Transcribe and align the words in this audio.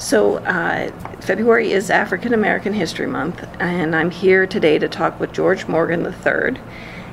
So, 0.00 0.38
uh, 0.38 0.90
February 1.20 1.72
is 1.72 1.90
African 1.90 2.32
American 2.32 2.72
History 2.72 3.06
Month, 3.06 3.46
and 3.60 3.94
I'm 3.94 4.10
here 4.10 4.46
today 4.46 4.78
to 4.78 4.88
talk 4.88 5.20
with 5.20 5.30
George 5.30 5.68
Morgan 5.68 6.06
III. 6.06 6.58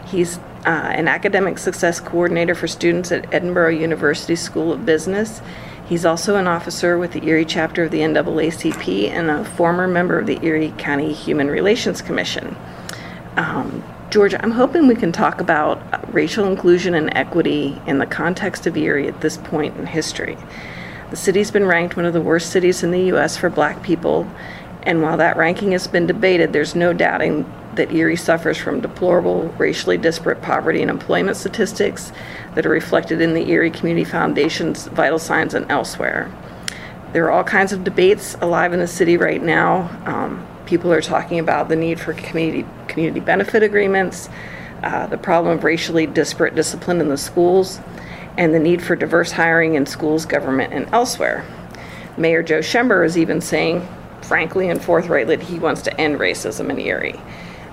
He's 0.05 0.37
uh, 0.65 0.93
an 0.95 1.09
academic 1.09 1.57
success 1.57 1.99
coordinator 1.99 2.55
for 2.55 2.65
students 2.65 3.11
at 3.11 3.29
Edinboro 3.31 3.77
University 3.77 4.37
School 4.37 4.71
of 4.71 4.85
Business. 4.85 5.41
He's 5.85 6.05
also 6.05 6.37
an 6.37 6.47
officer 6.47 6.97
with 6.97 7.11
the 7.11 7.25
Erie 7.25 7.43
chapter 7.43 7.83
of 7.83 7.91
the 7.91 7.99
NAACP 7.99 9.09
and 9.09 9.29
a 9.29 9.43
former 9.43 9.89
member 9.89 10.17
of 10.17 10.25
the 10.25 10.39
Erie 10.41 10.73
County 10.77 11.11
Human 11.11 11.49
Relations 11.49 12.01
Commission. 12.01 12.55
Um, 13.35 13.83
George, 14.11 14.33
I'm 14.33 14.51
hoping 14.51 14.87
we 14.87 14.95
can 14.95 15.11
talk 15.11 15.41
about 15.41 16.13
racial 16.13 16.47
inclusion 16.47 16.95
and 16.95 17.13
equity 17.17 17.81
in 17.85 17.97
the 17.97 18.05
context 18.05 18.65
of 18.65 18.77
Erie 18.77 19.09
at 19.09 19.19
this 19.19 19.35
point 19.35 19.75
in 19.75 19.85
history. 19.87 20.37
The 21.09 21.15
city's 21.15 21.51
been 21.51 21.65
ranked 21.65 21.95
one 21.95 22.05
of 22.05 22.13
the 22.13 22.21
worst 22.21 22.51
cities 22.51 22.83
in 22.83 22.91
the 22.91 23.03
U.S. 23.05 23.37
for 23.37 23.49
black 23.49 23.81
people, 23.81 24.29
and 24.83 25.01
while 25.01 25.17
that 25.17 25.37
ranking 25.37 25.71
has 25.71 25.87
been 25.87 26.05
debated, 26.05 26.51
there's 26.51 26.75
no 26.75 26.91
doubting 26.91 27.45
that 27.75 27.93
Erie 27.93 28.17
suffers 28.17 28.57
from 28.57 28.81
deplorable 28.81 29.49
racially 29.57 29.97
disparate 29.97 30.41
poverty 30.41 30.81
and 30.81 30.91
employment 30.91 31.37
statistics 31.37 32.11
that 32.55 32.65
are 32.65 32.69
reflected 32.69 33.21
in 33.21 33.33
the 33.33 33.49
Erie 33.49 33.71
Community 33.71 34.03
Foundation's 34.03 34.87
vital 34.87 35.19
signs 35.19 35.53
and 35.53 35.69
elsewhere. 35.71 36.29
There 37.13 37.25
are 37.25 37.31
all 37.31 37.43
kinds 37.43 37.71
of 37.71 37.83
debates 37.83 38.35
alive 38.41 38.73
in 38.73 38.79
the 38.79 38.87
city 38.87 39.15
right 39.15 39.41
now. 39.41 39.89
Um, 40.05 40.45
people 40.65 40.91
are 40.91 41.01
talking 41.01 41.39
about 41.39 41.69
the 41.69 41.75
need 41.75 41.99
for 41.99 42.13
community, 42.13 42.65
community 42.87 43.21
benefit 43.21 43.63
agreements, 43.63 44.27
uh, 44.83 45.07
the 45.07 45.17
problem 45.17 45.57
of 45.57 45.63
racially 45.63 46.05
disparate 46.05 46.55
discipline 46.55 46.99
in 46.99 47.07
the 47.07 47.17
schools, 47.17 47.79
and 48.37 48.53
the 48.53 48.59
need 48.59 48.81
for 48.81 48.95
diverse 48.95 49.31
hiring 49.31 49.75
in 49.75 49.85
schools, 49.85 50.25
government, 50.25 50.73
and 50.73 50.87
elsewhere. 50.93 51.45
Mayor 52.17 52.41
Joe 52.43 52.61
Schember 52.61 53.03
is 53.03 53.17
even 53.17 53.41
saying, 53.41 53.87
frankly 54.21 54.69
and 54.69 54.81
forthrightly, 54.81 55.35
that 55.35 55.45
he 55.45 55.59
wants 55.59 55.81
to 55.83 56.01
end 56.01 56.19
racism 56.19 56.69
in 56.69 56.79
Erie. 56.79 57.19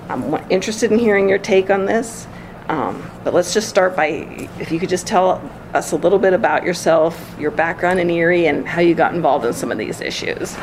I'm 0.09 0.35
interested 0.51 0.93
in 0.93 0.99
hearing 0.99 1.29
your 1.29 1.39
take 1.39 1.71
on 1.71 1.87
this, 1.87 2.27
um, 2.69 3.11
but 3.25 3.35
let's 3.35 3.55
just 3.55 3.69
start 3.69 3.97
by 3.97 4.49
if 4.59 4.71
you 4.71 4.79
could 4.79 4.89
just 4.89 5.07
tell 5.07 5.51
us 5.73 5.93
a 5.93 5.97
little 5.97 6.19
bit 6.19 6.33
about 6.33 6.65
yourself, 6.65 7.35
your 7.39 7.51
background 7.51 8.01
in 8.01 8.11
Erie, 8.11 8.47
and 8.47 8.67
how 8.67 8.81
you 8.81 8.95
got 8.95 9.15
involved 9.15 9.45
in 9.45 9.53
some 9.53 9.73
of 9.73 9.79
these 9.79 10.01
issues. 10.01 10.57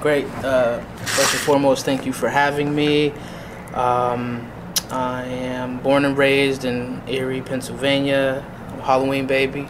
Great. 0.00 0.26
Uh, 0.44 0.80
first 0.80 1.34
and 1.34 1.42
foremost, 1.42 1.84
thank 1.84 2.06
you 2.06 2.12
for 2.12 2.28
having 2.28 2.74
me. 2.74 3.12
Um, 3.74 4.50
I 4.90 5.24
am 5.24 5.78
born 5.78 6.04
and 6.04 6.16
raised 6.16 6.64
in 6.64 7.02
Erie, 7.08 7.42
Pennsylvania. 7.42 8.44
Halloween 8.88 9.26
baby. 9.26 9.68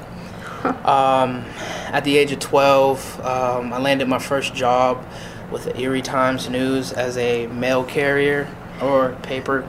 Um, 0.85 1.45
at 1.89 2.05
the 2.05 2.17
age 2.17 2.31
of 2.31 2.39
12, 2.39 3.21
um, 3.25 3.73
I 3.73 3.81
landed 3.81 4.07
my 4.07 4.21
first 4.21 4.55
job 4.55 5.05
with 5.51 5.65
the 5.65 5.77
Erie 5.77 6.03
Times 6.03 6.49
News 6.49 6.93
as 6.93 7.17
a 7.19 7.49
mail 7.49 7.83
carrier 7.83 8.49
or 8.81 9.17
paper 9.25 9.69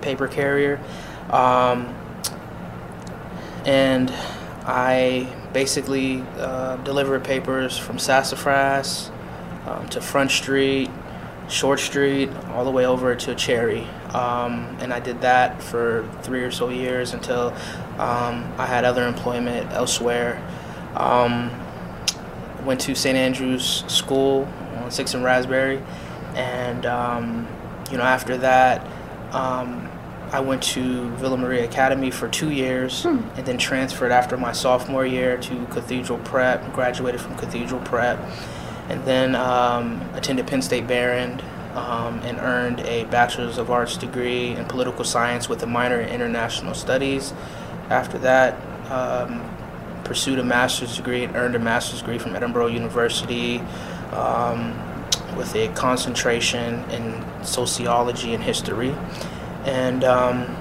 paper 0.00 0.26
carrier, 0.26 0.80
um, 1.30 1.94
and 3.64 4.10
I 4.64 5.32
basically 5.52 6.22
uh, 6.36 6.74
delivered 6.78 7.22
papers 7.22 7.78
from 7.78 8.00
Sassafras 8.00 9.12
um, 9.64 9.88
to 9.90 10.00
Front 10.00 10.32
Street, 10.32 10.90
Short 11.48 11.78
Street, 11.78 12.30
all 12.48 12.64
the 12.64 12.72
way 12.72 12.84
over 12.84 13.14
to 13.14 13.34
Cherry. 13.36 13.86
Um, 14.12 14.76
and 14.80 14.92
I 14.92 14.98
did 14.98 15.20
that 15.20 15.62
for 15.62 16.08
three 16.22 16.42
or 16.42 16.50
so 16.50 16.68
years 16.68 17.12
until 17.12 17.54
um, 17.98 18.52
I 18.58 18.66
had 18.66 18.84
other 18.84 19.06
employment 19.06 19.70
elsewhere. 19.72 20.42
Um, 20.94 21.50
went 22.64 22.80
to 22.82 22.94
St. 22.94 23.16
Andrew's 23.16 23.84
School 23.86 24.48
on 24.82 24.90
Sixth 24.90 25.14
and 25.14 25.24
Raspberry, 25.24 25.82
and 26.34 26.84
um, 26.86 27.48
you 27.90 27.96
know 27.96 28.04
after 28.04 28.36
that, 28.38 28.86
um, 29.32 29.88
I 30.32 30.40
went 30.40 30.62
to 30.64 31.08
Villa 31.16 31.36
Maria 31.36 31.64
Academy 31.64 32.10
for 32.10 32.28
two 32.28 32.50
years, 32.50 33.04
hmm. 33.04 33.20
and 33.36 33.46
then 33.46 33.58
transferred 33.58 34.12
after 34.12 34.36
my 34.36 34.52
sophomore 34.52 35.06
year 35.06 35.36
to 35.38 35.66
Cathedral 35.66 36.18
Prep. 36.20 36.72
Graduated 36.74 37.20
from 37.20 37.36
Cathedral 37.36 37.80
Prep, 37.80 38.18
and 38.88 39.04
then 39.04 39.34
um, 39.34 40.02
attended 40.14 40.46
Penn 40.46 40.62
State 40.62 40.86
Behrend 40.86 41.42
um, 41.76 42.20
and 42.20 42.38
earned 42.38 42.80
a 42.80 43.04
Bachelor's 43.04 43.58
of 43.58 43.70
Arts 43.70 43.98
degree 43.98 44.52
in 44.52 44.64
Political 44.64 45.04
Science 45.04 45.48
with 45.48 45.62
a 45.62 45.66
minor 45.66 46.00
in 46.00 46.08
International 46.08 46.74
Studies. 46.74 47.34
After 47.90 48.18
that, 48.18 48.54
um, 48.90 49.48
pursued 50.04 50.38
a 50.38 50.44
master's 50.44 50.96
degree 50.96 51.24
and 51.24 51.36
earned 51.36 51.54
a 51.54 51.58
master's 51.58 52.00
degree 52.00 52.18
from 52.18 52.32
Edinboro 52.32 52.72
University 52.72 53.58
um, 54.12 54.74
with 55.36 55.54
a 55.54 55.68
concentration 55.74 56.82
in 56.90 57.24
sociology 57.44 58.32
and 58.32 58.42
history. 58.42 58.94
And 59.64 60.02
um, 60.02 60.56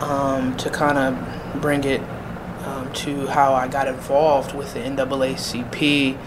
um, 0.00 0.56
to 0.56 0.68
kind 0.68 0.98
of 0.98 1.60
bring 1.60 1.84
it 1.84 2.00
um, 2.64 2.92
to 2.92 3.28
how 3.28 3.54
I 3.54 3.68
got 3.68 3.86
involved 3.86 4.52
with 4.52 4.74
the 4.74 4.80
NAACP, 4.80 6.18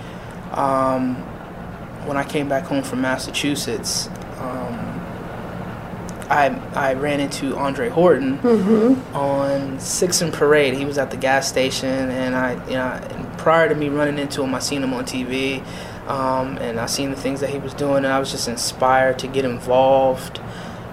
um, 0.55 1.34
when 2.05 2.17
I 2.17 2.23
came 2.23 2.47
back 2.47 2.63
home 2.63 2.83
from 2.83 3.01
Massachusetts, 3.01 4.07
um, 4.39 4.95
I 6.29 6.59
I 6.73 6.93
ran 6.93 7.19
into 7.19 7.55
Andre 7.55 7.89
Horton 7.89 8.39
mm-hmm. 8.39 9.15
on 9.15 9.79
Sixth 9.79 10.21
and 10.21 10.33
Parade. 10.33 10.73
He 10.73 10.85
was 10.85 10.97
at 10.97 11.11
the 11.11 11.17
gas 11.17 11.47
station, 11.47 12.09
and 12.11 12.35
I 12.35 12.53
you 12.67 12.73
know 12.73 13.35
prior 13.37 13.69
to 13.69 13.75
me 13.75 13.89
running 13.89 14.17
into 14.17 14.43
him, 14.43 14.55
I 14.55 14.59
seen 14.59 14.83
him 14.83 14.93
on 14.93 15.05
TV, 15.05 15.63
um, 16.07 16.57
and 16.57 16.79
I 16.79 16.87
seen 16.87 17.11
the 17.11 17.15
things 17.15 17.41
that 17.41 17.49
he 17.49 17.59
was 17.59 17.73
doing, 17.73 17.97
and 17.97 18.07
I 18.07 18.19
was 18.19 18.31
just 18.31 18.47
inspired 18.47 19.19
to 19.19 19.27
get 19.27 19.45
involved. 19.45 20.39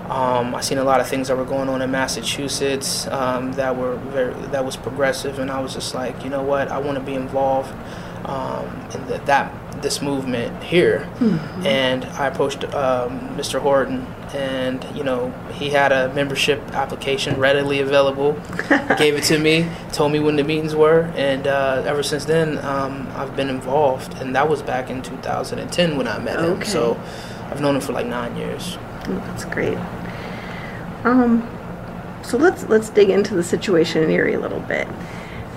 Um, 0.08 0.54
I 0.54 0.60
seen 0.60 0.78
a 0.78 0.84
lot 0.84 1.00
of 1.00 1.08
things 1.08 1.28
that 1.28 1.36
were 1.36 1.44
going 1.44 1.70
on 1.70 1.80
in 1.80 1.90
Massachusetts 1.90 3.06
um, 3.06 3.52
that 3.52 3.76
were 3.76 3.96
very 3.96 4.34
that 4.48 4.64
was 4.64 4.76
progressive, 4.76 5.38
and 5.38 5.50
I 5.50 5.60
was 5.60 5.72
just 5.72 5.94
like, 5.94 6.24
you 6.24 6.30
know 6.30 6.42
what, 6.42 6.68
I 6.68 6.78
want 6.78 6.98
to 6.98 7.04
be 7.04 7.14
involved 7.14 7.72
um, 8.26 8.66
in 8.94 9.06
the, 9.06 9.18
that 9.24 9.61
this 9.82 10.00
movement 10.00 10.62
here. 10.62 11.08
Mm-hmm. 11.18 11.66
And 11.66 12.04
I 12.04 12.28
approached 12.28 12.64
um, 12.74 13.20
Mr. 13.36 13.60
Horton, 13.60 14.06
and 14.34 14.84
you 14.96 15.04
know 15.04 15.30
he 15.52 15.70
had 15.70 15.92
a 15.92 16.12
membership 16.14 16.60
application 16.72 17.38
readily 17.38 17.80
available. 17.80 18.32
gave 18.98 19.14
it 19.14 19.24
to 19.24 19.38
me, 19.38 19.68
told 19.92 20.12
me 20.12 20.20
when 20.20 20.36
the 20.36 20.44
meetings 20.44 20.74
were, 20.74 21.12
and 21.16 21.46
uh, 21.46 21.82
ever 21.84 22.02
since 22.02 22.24
then 22.24 22.58
um, 22.64 23.08
I've 23.14 23.36
been 23.36 23.48
involved. 23.48 24.14
And 24.14 24.34
that 24.34 24.48
was 24.48 24.62
back 24.62 24.90
in 24.90 25.02
2010 25.02 25.96
when 25.96 26.08
I 26.08 26.18
met 26.18 26.38
okay. 26.38 26.54
him. 26.54 26.64
So 26.64 27.00
I've 27.50 27.60
known 27.60 27.74
him 27.74 27.82
for 27.82 27.92
like 27.92 28.06
nine 28.06 28.36
years. 28.36 28.78
Oh, 29.06 29.22
that's 29.26 29.44
great. 29.44 29.78
Um, 31.04 31.48
so 32.22 32.38
let's 32.38 32.64
let's 32.68 32.88
dig 32.88 33.10
into 33.10 33.34
the 33.34 33.42
situation 33.42 34.02
in 34.02 34.10
Erie 34.10 34.34
a 34.34 34.40
little 34.40 34.60
bit. 34.60 34.88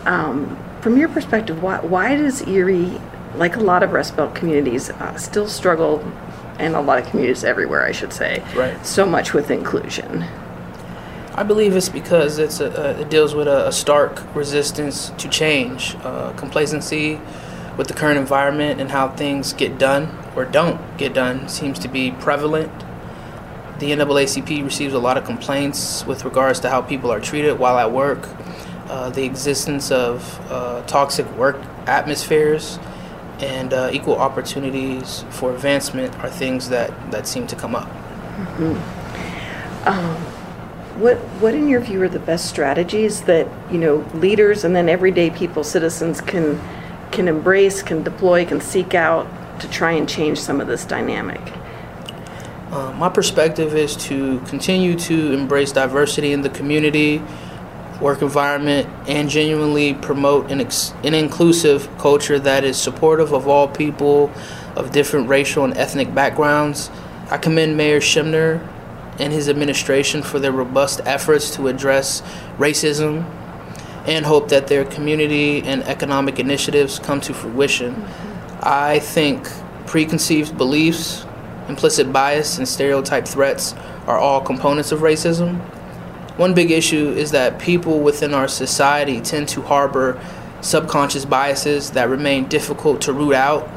Um, 0.06 0.58
from 0.81 0.97
your 0.97 1.09
perspective, 1.09 1.62
why 1.62 1.80
why 1.80 2.16
does 2.16 2.47
Erie 2.47 3.00
like 3.38 3.56
a 3.56 3.59
lot 3.59 3.84
of 3.84 3.91
Rust 3.91 4.16
Belt 4.16 4.35
communities, 4.35 4.90
uh, 4.90 5.18
still 5.18 5.47
struggle, 5.47 6.03
and 6.59 6.75
a 6.75 6.81
lot 6.81 7.00
of 7.00 7.09
communities 7.09 7.44
everywhere, 7.44 7.85
I 7.85 7.91
should 7.91 8.13
say, 8.13 8.44
right. 8.56 8.85
so 8.85 9.06
much 9.06 9.34
with 9.34 9.51
inclusion. 9.51 10.25
I 11.34 11.44
believe 11.44 11.75
it's 11.75 11.90
because 11.90 12.40
it's 12.40 12.62
a, 12.62 13.01
it 13.01 13.09
deals 13.09 13.35
with 13.35 13.47
a, 13.47 13.68
a 13.68 13.72
stark 13.72 14.23
resistance 14.34 15.09
to 15.18 15.28
change, 15.28 15.96
uh, 16.03 16.31
complacency 16.34 17.19
with 17.78 17.88
the 17.88 17.94
current 17.94 18.18
environment 18.18 18.79
and 18.79 18.90
how 18.90 19.09
things 19.09 19.52
get 19.52 19.78
done 19.78 20.17
or 20.35 20.46
don't 20.46 20.97
get 20.97 21.13
done 21.13 21.50
seems 21.50 21.78
to 21.79 21.90
be 21.90 22.12
prevalent. 22.12 22.72
The 23.79 23.91
NAACP 23.91 24.63
receives 24.63 24.94
a 24.94 25.00
lot 25.00 25.17
of 25.17 25.25
complaints 25.25 26.06
with 26.06 26.23
regards 26.23 26.62
to 26.62 26.69
how 26.69 26.81
people 26.81 27.12
are 27.12 27.19
treated 27.19 27.59
while 27.59 27.78
at 27.78 27.91
work, 27.91 28.29
uh, 28.88 29.09
the 29.09 29.25
existence 29.25 29.91
of 29.91 30.40
uh, 30.50 30.84
toxic 30.84 31.29
work 31.35 31.57
atmospheres, 31.85 32.79
and 33.40 33.73
uh, 33.73 33.90
equal 33.91 34.16
opportunities 34.16 35.26
for 35.29 35.53
advancement 35.53 36.16
are 36.20 36.29
things 36.29 36.70
that, 36.70 37.11
that 37.11 37.28
seem 37.28 37.47
to 37.47 37.55
come 37.55 37.76
up. 37.76 37.87
Mm-hmm. 37.87 39.87
Um, 39.87 40.16
what 40.99 41.17
what 41.41 41.53
in 41.53 41.67
your 41.67 41.82
view 41.82 42.02
are 42.03 42.09
the 42.09 42.20
best 42.20 42.47
strategies 42.47 43.22
that 43.23 43.47
you 43.70 43.78
know 43.78 43.97
leaders 44.14 44.64
and 44.64 44.76
then 44.76 44.87
everyday 44.87 45.29
people, 45.29 45.64
citizens 45.64 46.22
can 46.22 46.59
can 47.11 47.28
embrace, 47.28 47.84
can 47.84 48.03
deploy, 48.03 48.46
can 48.46 48.61
seek 48.61 48.93
out 48.93 49.28
to 49.59 49.70
try 49.70 49.91
and 49.91 50.08
change 50.08 50.40
some 50.40 50.59
of 50.59 50.67
this 50.67 50.85
dynamic? 50.85 51.41
Uh, 52.72 52.91
my 52.93 53.09
perspective 53.09 53.76
is 53.76 53.96
to 53.96 54.40
continue 54.41 54.97
to 54.97 55.34
embrace 55.34 55.72
diversity 55.72 56.34
in 56.34 56.41
the 56.41 56.49
community 56.49 57.22
work 58.02 58.22
environment 58.22 58.88
and 59.08 59.30
genuinely 59.30 59.94
promote 59.94 60.52
an, 60.52 60.62
ex- 60.62 60.94
an 61.03 61.14
inclusive 61.14 61.90
culture 61.97 62.40
that 62.40 62.64
is 62.64 62.78
supportive 62.78 63.34
of 63.34 63.47
all 63.47 63.68
people 63.68 64.32
of 64.76 64.92
different 64.92 65.30
racial 65.30 65.64
and 65.64 65.78
ethnic 65.78 66.14
backgrounds. 66.14 66.90
I 67.32 67.38
commend 67.38 67.78
Mayor 67.78 68.02
Schember 68.02 68.68
and 69.20 69.32
his 69.32 69.47
administration 69.47 70.22
for 70.22 70.40
their 70.40 70.52
robust 70.52 71.02
efforts 71.06 71.56
to 71.56 71.68
address 71.68 72.22
racism 72.58 73.26
and 74.06 74.26
hope 74.26 74.50
that 74.50 74.68
their 74.68 74.86
community 74.86 75.64
and 75.64 75.84
economic 75.84 76.40
initiatives 76.40 77.00
come 77.00 77.22
to 77.22 77.34
fruition. 77.34 78.06
I 78.62 79.00
think 79.00 79.47
preconceived 79.88 80.58
beliefs, 80.58 81.26
implicit 81.68 82.12
bias, 82.12 82.58
and 82.58 82.68
stereotype 82.68 83.28
threats 83.28 83.74
are 84.06 84.18
all 84.18 84.42
components 84.42 84.92
of 84.92 85.00
racism. 85.00 85.62
One 86.37 86.53
big 86.53 86.72
issue 86.72 87.11
is 87.11 87.32
that 87.32 87.59
people 87.59 87.99
within 88.02 88.34
our 88.34 88.47
society 88.47 89.22
tend 89.22 89.47
to 89.49 89.61
harbor 89.61 90.20
subconscious 90.61 91.23
biases 91.26 91.91
that 91.91 92.09
remain 92.09 92.47
difficult 92.47 93.02
to 93.02 93.14
root 93.14 93.35
out 93.35 93.70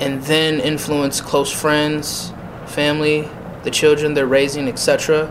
and 0.00 0.22
then 0.24 0.60
influence 0.60 1.20
close 1.20 1.52
friends, 1.52 2.32
family, 2.66 3.28
the 3.62 3.70
children 3.70 4.14
they're 4.14 4.26
raising, 4.26 4.68
etc. 4.68 5.30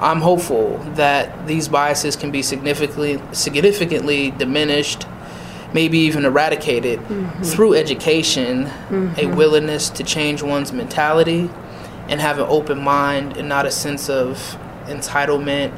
I'm 0.00 0.20
hopeful 0.20 0.78
that 0.94 1.46
these 1.46 1.68
biases 1.68 2.16
can 2.16 2.30
be 2.30 2.42
significantly 2.42 3.20
significantly 3.32 4.30
diminished, 4.32 5.06
maybe 5.72 5.98
even 5.98 6.24
eradicated 6.24 6.98
mm-hmm. 7.00 7.42
through 7.42 7.74
education, 7.74 8.66
mm-hmm. 8.66 9.14
a 9.18 9.34
willingness 9.34 9.90
to 9.90 10.04
change 10.04 10.42
one's 10.42 10.72
mentality, 10.72 11.48
and 12.08 12.20
have 12.20 12.38
an 12.38 12.46
open 12.48 12.82
mind 12.82 13.36
and 13.36 13.48
not 13.48 13.66
a 13.66 13.70
sense 13.70 14.08
of 14.08 14.56
entitlement 14.84 15.72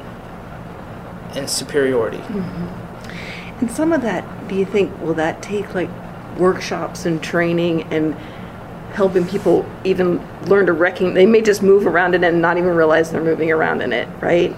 and 1.34 1.48
superiority. 1.48 2.18
Mm-hmm. 2.18 3.60
And 3.60 3.70
some 3.70 3.92
of 3.92 4.02
that, 4.02 4.48
do 4.48 4.54
you 4.54 4.64
think, 4.64 5.00
will 5.00 5.14
that 5.14 5.42
take 5.42 5.74
like 5.74 5.90
workshops 6.38 7.06
and 7.06 7.22
training 7.22 7.82
and 7.92 8.14
helping 8.92 9.26
people 9.26 9.66
even 9.84 10.20
learn 10.46 10.66
to 10.66 10.72
recognize. 10.72 11.14
They 11.14 11.26
may 11.26 11.42
just 11.42 11.62
move 11.62 11.86
around 11.86 12.14
in 12.14 12.24
it 12.24 12.28
and 12.32 12.42
not 12.42 12.56
even 12.56 12.74
realize 12.74 13.10
they're 13.10 13.22
moving 13.22 13.50
around 13.50 13.82
in 13.82 13.92
it, 13.92 14.08
right? 14.20 14.54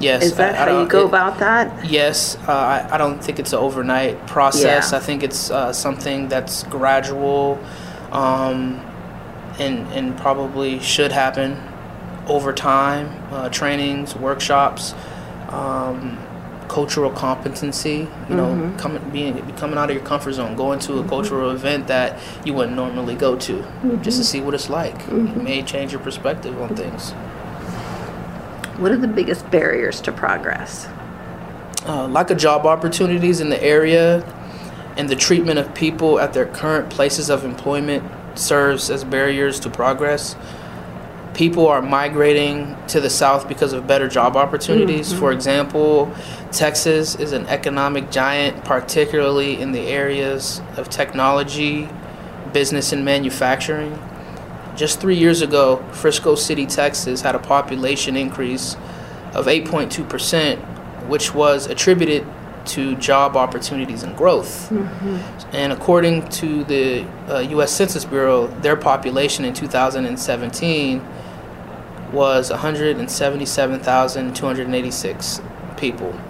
Yes. 0.00 0.22
Is 0.22 0.36
that 0.36 0.54
I, 0.54 0.58
how 0.58 0.78
I 0.78 0.82
you 0.82 0.88
go 0.88 1.02
it, 1.02 1.06
about 1.06 1.38
that? 1.40 1.90
Yes. 1.90 2.36
Uh, 2.46 2.52
I, 2.52 2.94
I 2.94 2.98
don't 2.98 3.22
think 3.22 3.38
it's 3.38 3.52
an 3.52 3.58
overnight 3.58 4.26
process. 4.26 4.92
Yeah. 4.92 4.98
I 4.98 5.00
think 5.00 5.22
it's 5.22 5.50
uh, 5.50 5.72
something 5.72 6.28
that's 6.28 6.62
gradual 6.64 7.58
um, 8.12 8.80
and, 9.58 9.86
and 9.92 10.16
probably 10.16 10.78
should 10.80 11.12
happen 11.12 11.60
over 12.26 12.52
time. 12.52 13.22
Uh, 13.32 13.48
trainings, 13.48 14.14
workshops. 14.14 14.94
Um, 15.48 16.18
cultural 16.68 17.10
competency. 17.10 18.06
You 18.28 18.36
know, 18.36 18.46
mm-hmm. 18.48 18.76
coming 18.76 19.10
being 19.10 19.56
coming 19.56 19.78
out 19.78 19.90
of 19.90 19.96
your 19.96 20.04
comfort 20.04 20.32
zone, 20.32 20.54
going 20.54 20.78
to 20.80 20.94
a 20.94 20.96
mm-hmm. 20.96 21.08
cultural 21.08 21.50
event 21.50 21.88
that 21.88 22.20
you 22.44 22.54
wouldn't 22.54 22.76
normally 22.76 23.14
go 23.14 23.36
to, 23.36 23.54
mm-hmm. 23.54 24.02
just 24.02 24.18
to 24.18 24.24
see 24.24 24.40
what 24.40 24.54
it's 24.54 24.70
like. 24.70 24.94
It 24.94 25.08
mm-hmm. 25.08 25.42
may 25.42 25.62
change 25.62 25.92
your 25.92 26.00
perspective 26.00 26.60
on 26.60 26.76
things. 26.76 27.12
What 28.78 28.92
are 28.92 28.96
the 28.96 29.08
biggest 29.08 29.50
barriers 29.50 30.00
to 30.02 30.12
progress? 30.12 30.86
Uh, 31.86 32.06
lack 32.06 32.30
of 32.30 32.38
job 32.38 32.66
opportunities 32.66 33.40
in 33.40 33.48
the 33.48 33.62
area, 33.62 34.22
and 34.96 35.08
the 35.08 35.16
treatment 35.16 35.58
of 35.58 35.74
people 35.74 36.20
at 36.20 36.32
their 36.32 36.46
current 36.46 36.90
places 36.90 37.30
of 37.30 37.44
employment 37.44 38.04
serves 38.38 38.90
as 38.90 39.04
barriers 39.04 39.60
to 39.60 39.70
progress 39.70 40.36
people 41.38 41.68
are 41.68 41.80
migrating 41.80 42.76
to 42.88 43.00
the 43.00 43.08
South 43.08 43.46
because 43.46 43.72
of 43.72 43.86
better 43.86 44.08
job 44.08 44.36
opportunities. 44.36 45.10
Mm-hmm. 45.10 45.20
For 45.20 45.30
example, 45.30 46.12
Texas 46.50 47.14
is 47.14 47.30
an 47.30 47.46
economic 47.46 48.10
giant, 48.10 48.64
particularly 48.64 49.60
in 49.60 49.70
the 49.70 49.82
areas 49.82 50.60
of 50.76 50.90
technology, 50.90 51.88
business, 52.52 52.92
and 52.92 53.04
manufacturing. 53.04 53.96
Just 54.74 55.00
three 55.00 55.14
years 55.16 55.40
ago, 55.40 55.76
Frisco 55.92 56.34
City, 56.34 56.66
Texas 56.66 57.20
had 57.20 57.36
a 57.36 57.38
population 57.38 58.16
increase 58.16 58.74
of 59.32 59.46
8.2%, 59.46 60.58
which 61.06 61.34
was 61.34 61.66
attributed 61.66 62.26
to 62.68 62.94
job 62.96 63.36
opportunities 63.36 64.02
and 64.02 64.16
growth. 64.16 64.70
Mm-hmm. 64.70 65.18
And 65.52 65.72
according 65.72 66.28
to 66.30 66.64
the 66.64 67.04
uh, 67.28 67.38
U.S. 67.50 67.70
Census 67.72 68.04
Bureau, 68.04 68.48
their 68.60 68.76
population 68.76 69.44
in 69.44 69.54
2017 69.54 71.06
was 72.12 72.50
177,286 72.50 75.40
people. 75.76 76.20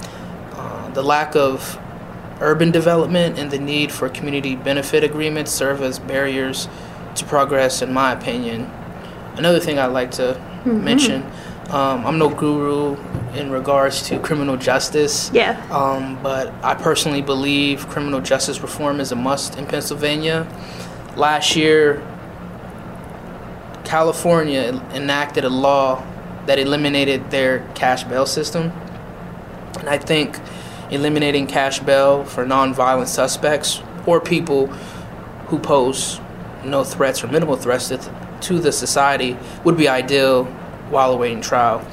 Uh, 0.52 0.90
the 0.90 1.02
lack 1.02 1.34
of 1.36 1.78
urban 2.40 2.70
development 2.70 3.38
and 3.38 3.50
the 3.50 3.58
need 3.58 3.92
for 3.92 4.08
community 4.08 4.56
benefit 4.56 5.04
agreements 5.04 5.50
serve 5.50 5.82
as 5.82 5.98
barriers 5.98 6.68
to 7.14 7.24
progress, 7.24 7.82
in 7.82 7.92
my 7.92 8.12
opinion. 8.12 8.70
Another 9.36 9.60
thing 9.60 9.78
I'd 9.78 9.86
like 9.86 10.10
to 10.12 10.40
mm-hmm. 10.64 10.84
mention 10.84 11.24
um, 11.70 12.06
I'm 12.06 12.18
no 12.18 12.30
guru 12.30 12.96
in 13.34 13.50
regards 13.50 14.02
to 14.08 14.18
criminal 14.18 14.56
justice. 14.56 15.30
Yeah. 15.32 15.60
Um, 15.70 16.20
but 16.22 16.52
I 16.62 16.74
personally 16.74 17.22
believe 17.22 17.88
criminal 17.88 18.20
justice 18.20 18.60
reform 18.60 19.00
is 19.00 19.12
a 19.12 19.16
must 19.16 19.56
in 19.56 19.66
Pennsylvania. 19.66 20.46
Last 21.16 21.56
year, 21.56 22.02
California 23.84 24.82
enacted 24.92 25.44
a 25.44 25.48
law 25.48 26.04
that 26.46 26.58
eliminated 26.58 27.30
their 27.30 27.60
cash 27.74 28.04
bail 28.04 28.26
system. 28.26 28.72
And 29.78 29.88
I 29.88 29.98
think 29.98 30.38
eliminating 30.90 31.46
cash 31.46 31.80
bail 31.80 32.24
for 32.24 32.44
nonviolent 32.44 33.08
suspects 33.08 33.82
or 34.06 34.20
people 34.20 34.66
who 35.48 35.58
pose 35.58 36.20
no 36.64 36.84
threats 36.84 37.22
or 37.22 37.28
minimal 37.28 37.56
threats 37.56 37.88
to 38.40 38.58
the 38.58 38.72
society 38.72 39.36
would 39.64 39.76
be 39.76 39.88
ideal 39.88 40.44
while 40.90 41.12
awaiting 41.12 41.40
trial. 41.40 41.86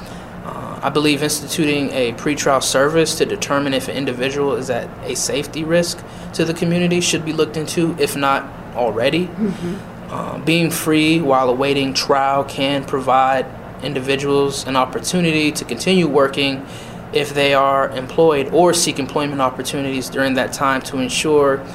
I 0.86 0.88
believe 0.88 1.24
instituting 1.24 1.90
a 1.90 2.12
pretrial 2.12 2.62
service 2.62 3.16
to 3.16 3.26
determine 3.26 3.74
if 3.74 3.88
an 3.88 3.96
individual 3.96 4.54
is 4.54 4.70
at 4.70 4.88
a 5.02 5.16
safety 5.16 5.64
risk 5.64 5.98
to 6.34 6.44
the 6.44 6.54
community 6.54 7.00
should 7.00 7.24
be 7.24 7.32
looked 7.32 7.56
into, 7.56 7.96
if 7.98 8.14
not 8.14 8.44
already. 8.76 9.26
Mm-hmm. 9.26 10.12
Uh, 10.12 10.38
being 10.44 10.70
free 10.70 11.20
while 11.20 11.50
awaiting 11.50 11.92
trial 11.92 12.44
can 12.44 12.84
provide 12.84 13.46
individuals 13.82 14.64
an 14.68 14.76
opportunity 14.76 15.50
to 15.50 15.64
continue 15.64 16.06
working 16.06 16.64
if 17.12 17.34
they 17.34 17.52
are 17.52 17.90
employed 17.90 18.54
or 18.54 18.72
seek 18.72 19.00
employment 19.00 19.40
opportunities 19.40 20.08
during 20.08 20.34
that 20.34 20.52
time 20.52 20.80
to 20.82 20.98
ensure 20.98 21.66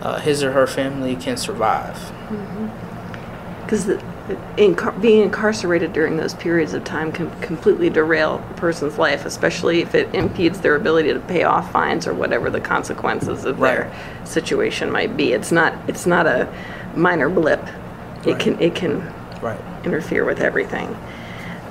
uh, 0.00 0.20
his 0.20 0.44
or 0.44 0.52
her 0.52 0.68
family 0.68 1.16
can 1.16 1.36
survive. 1.36 1.96
Because 3.64 3.86
mm-hmm. 3.86 4.19
Being 4.56 5.22
incarcerated 5.22 5.92
during 5.92 6.16
those 6.16 6.34
periods 6.34 6.74
of 6.74 6.84
time 6.84 7.12
can 7.12 7.30
completely 7.40 7.90
derail 7.90 8.44
a 8.50 8.54
person's 8.54 8.98
life, 8.98 9.24
especially 9.24 9.80
if 9.80 9.94
it 9.94 10.14
impedes 10.14 10.60
their 10.60 10.76
ability 10.76 11.12
to 11.12 11.20
pay 11.20 11.44
off 11.44 11.70
fines 11.72 12.06
or 12.06 12.14
whatever 12.14 12.50
the 12.50 12.60
consequences 12.60 13.44
of 13.44 13.60
right. 13.60 13.74
their 13.74 14.26
situation 14.26 14.90
might 14.90 15.16
be. 15.16 15.32
It's 15.32 15.52
not. 15.52 15.74
It's 15.88 16.06
not 16.06 16.26
a 16.26 16.52
minor 16.94 17.28
blip. 17.28 17.60
It 18.24 18.32
right. 18.32 18.40
can 18.40 18.60
it 18.60 18.74
can 18.74 19.12
right. 19.40 19.60
interfere 19.84 20.24
with 20.24 20.40
everything. 20.40 20.96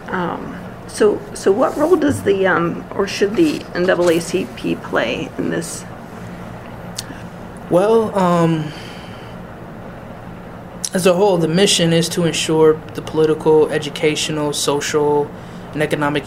Um, 0.07 0.59
so 0.87 1.21
so 1.33 1.51
what 1.51 1.77
role 1.77 1.95
does 1.95 2.23
the 2.23 2.47
um, 2.47 2.85
or 2.91 3.07
should 3.07 3.35
the 3.35 3.59
NAACP 3.59 4.81
play 4.83 5.29
in 5.37 5.49
this? 5.49 5.85
Well, 7.69 8.17
um, 8.17 8.71
as 10.93 11.05
a 11.05 11.13
whole, 11.13 11.37
the 11.37 11.47
mission 11.47 11.93
is 11.93 12.09
to 12.09 12.25
ensure 12.25 12.73
the 12.95 13.01
political, 13.01 13.69
educational, 13.69 14.53
social, 14.53 15.29
and 15.73 15.83
economic 15.83 16.23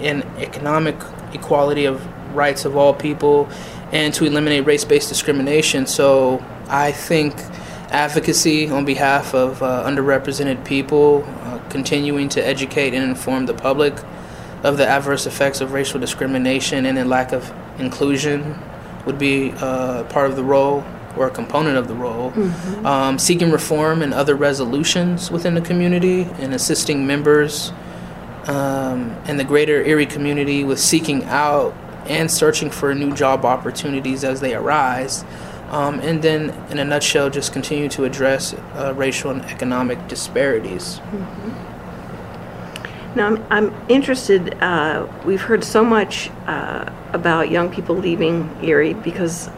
and 0.00 0.24
economic 0.38 0.96
equality 1.32 1.84
of 1.84 2.04
rights 2.34 2.64
of 2.64 2.76
all 2.76 2.94
people, 2.94 3.48
and 3.92 4.14
to 4.14 4.24
eliminate 4.24 4.64
race-based 4.66 5.08
discrimination. 5.08 5.86
So 5.86 6.44
I 6.68 6.92
think 6.92 7.34
advocacy 7.90 8.70
on 8.70 8.84
behalf 8.84 9.34
of 9.34 9.62
uh, 9.62 9.84
underrepresented 9.86 10.64
people, 10.64 11.24
uh, 11.42 11.58
continuing 11.68 12.28
to 12.30 12.46
educate 12.46 12.94
and 12.94 13.04
inform 13.04 13.46
the 13.46 13.54
public 13.54 13.94
of 14.62 14.76
the 14.76 14.86
adverse 14.86 15.26
effects 15.26 15.60
of 15.60 15.72
racial 15.72 16.00
discrimination 16.00 16.84
and 16.86 16.98
the 16.98 17.04
lack 17.04 17.32
of 17.32 17.52
inclusion 17.78 18.58
would 19.06 19.18
be 19.18 19.52
uh, 19.58 20.04
part 20.04 20.28
of 20.28 20.36
the 20.36 20.44
role 20.44 20.84
or 21.18 21.26
a 21.26 21.30
component 21.30 21.76
of 21.76 21.88
the 21.88 21.94
role. 21.94 22.30
Mm-hmm. 22.30 22.86
Um, 22.86 23.18
seeking 23.18 23.50
reform 23.50 24.02
and 24.02 24.14
other 24.14 24.34
resolutions 24.34 25.30
within 25.30 25.54
the 25.54 25.60
community 25.60 26.22
and 26.38 26.54
assisting 26.54 27.06
members 27.06 27.72
um, 28.44 29.14
and 29.26 29.38
the 29.38 29.44
greater 29.44 29.82
Erie 29.82 30.06
community 30.06 30.64
with 30.64 30.80
seeking 30.80 31.24
out 31.24 31.74
and 32.06 32.30
searching 32.30 32.70
for 32.70 32.94
new 32.94 33.14
job 33.14 33.44
opportunities 33.44 34.24
as 34.24 34.40
they 34.40 34.54
arise. 34.54 35.24
Um, 35.68 36.00
and 36.00 36.22
then, 36.22 36.50
in 36.70 36.78
a 36.78 36.84
nutshell, 36.84 37.28
just 37.28 37.52
continue 37.52 37.90
to 37.90 38.04
address 38.04 38.54
uh, 38.54 38.94
racial 38.96 39.30
and 39.30 39.42
economic 39.42 40.08
disparities. 40.08 41.00
Mm-hmm. 41.10 41.68
Now, 43.16 43.26
I'm, 43.26 43.46
I'm 43.50 43.74
interested. 43.90 44.54
Uh, 44.62 45.06
we've 45.26 45.42
heard 45.42 45.62
so 45.64 45.84
much 45.84 46.30
uh, 46.46 46.90
about 47.12 47.50
young 47.50 47.70
people 47.70 47.96
leaving 47.96 48.48
Erie 48.62 48.94
because, 48.94 49.50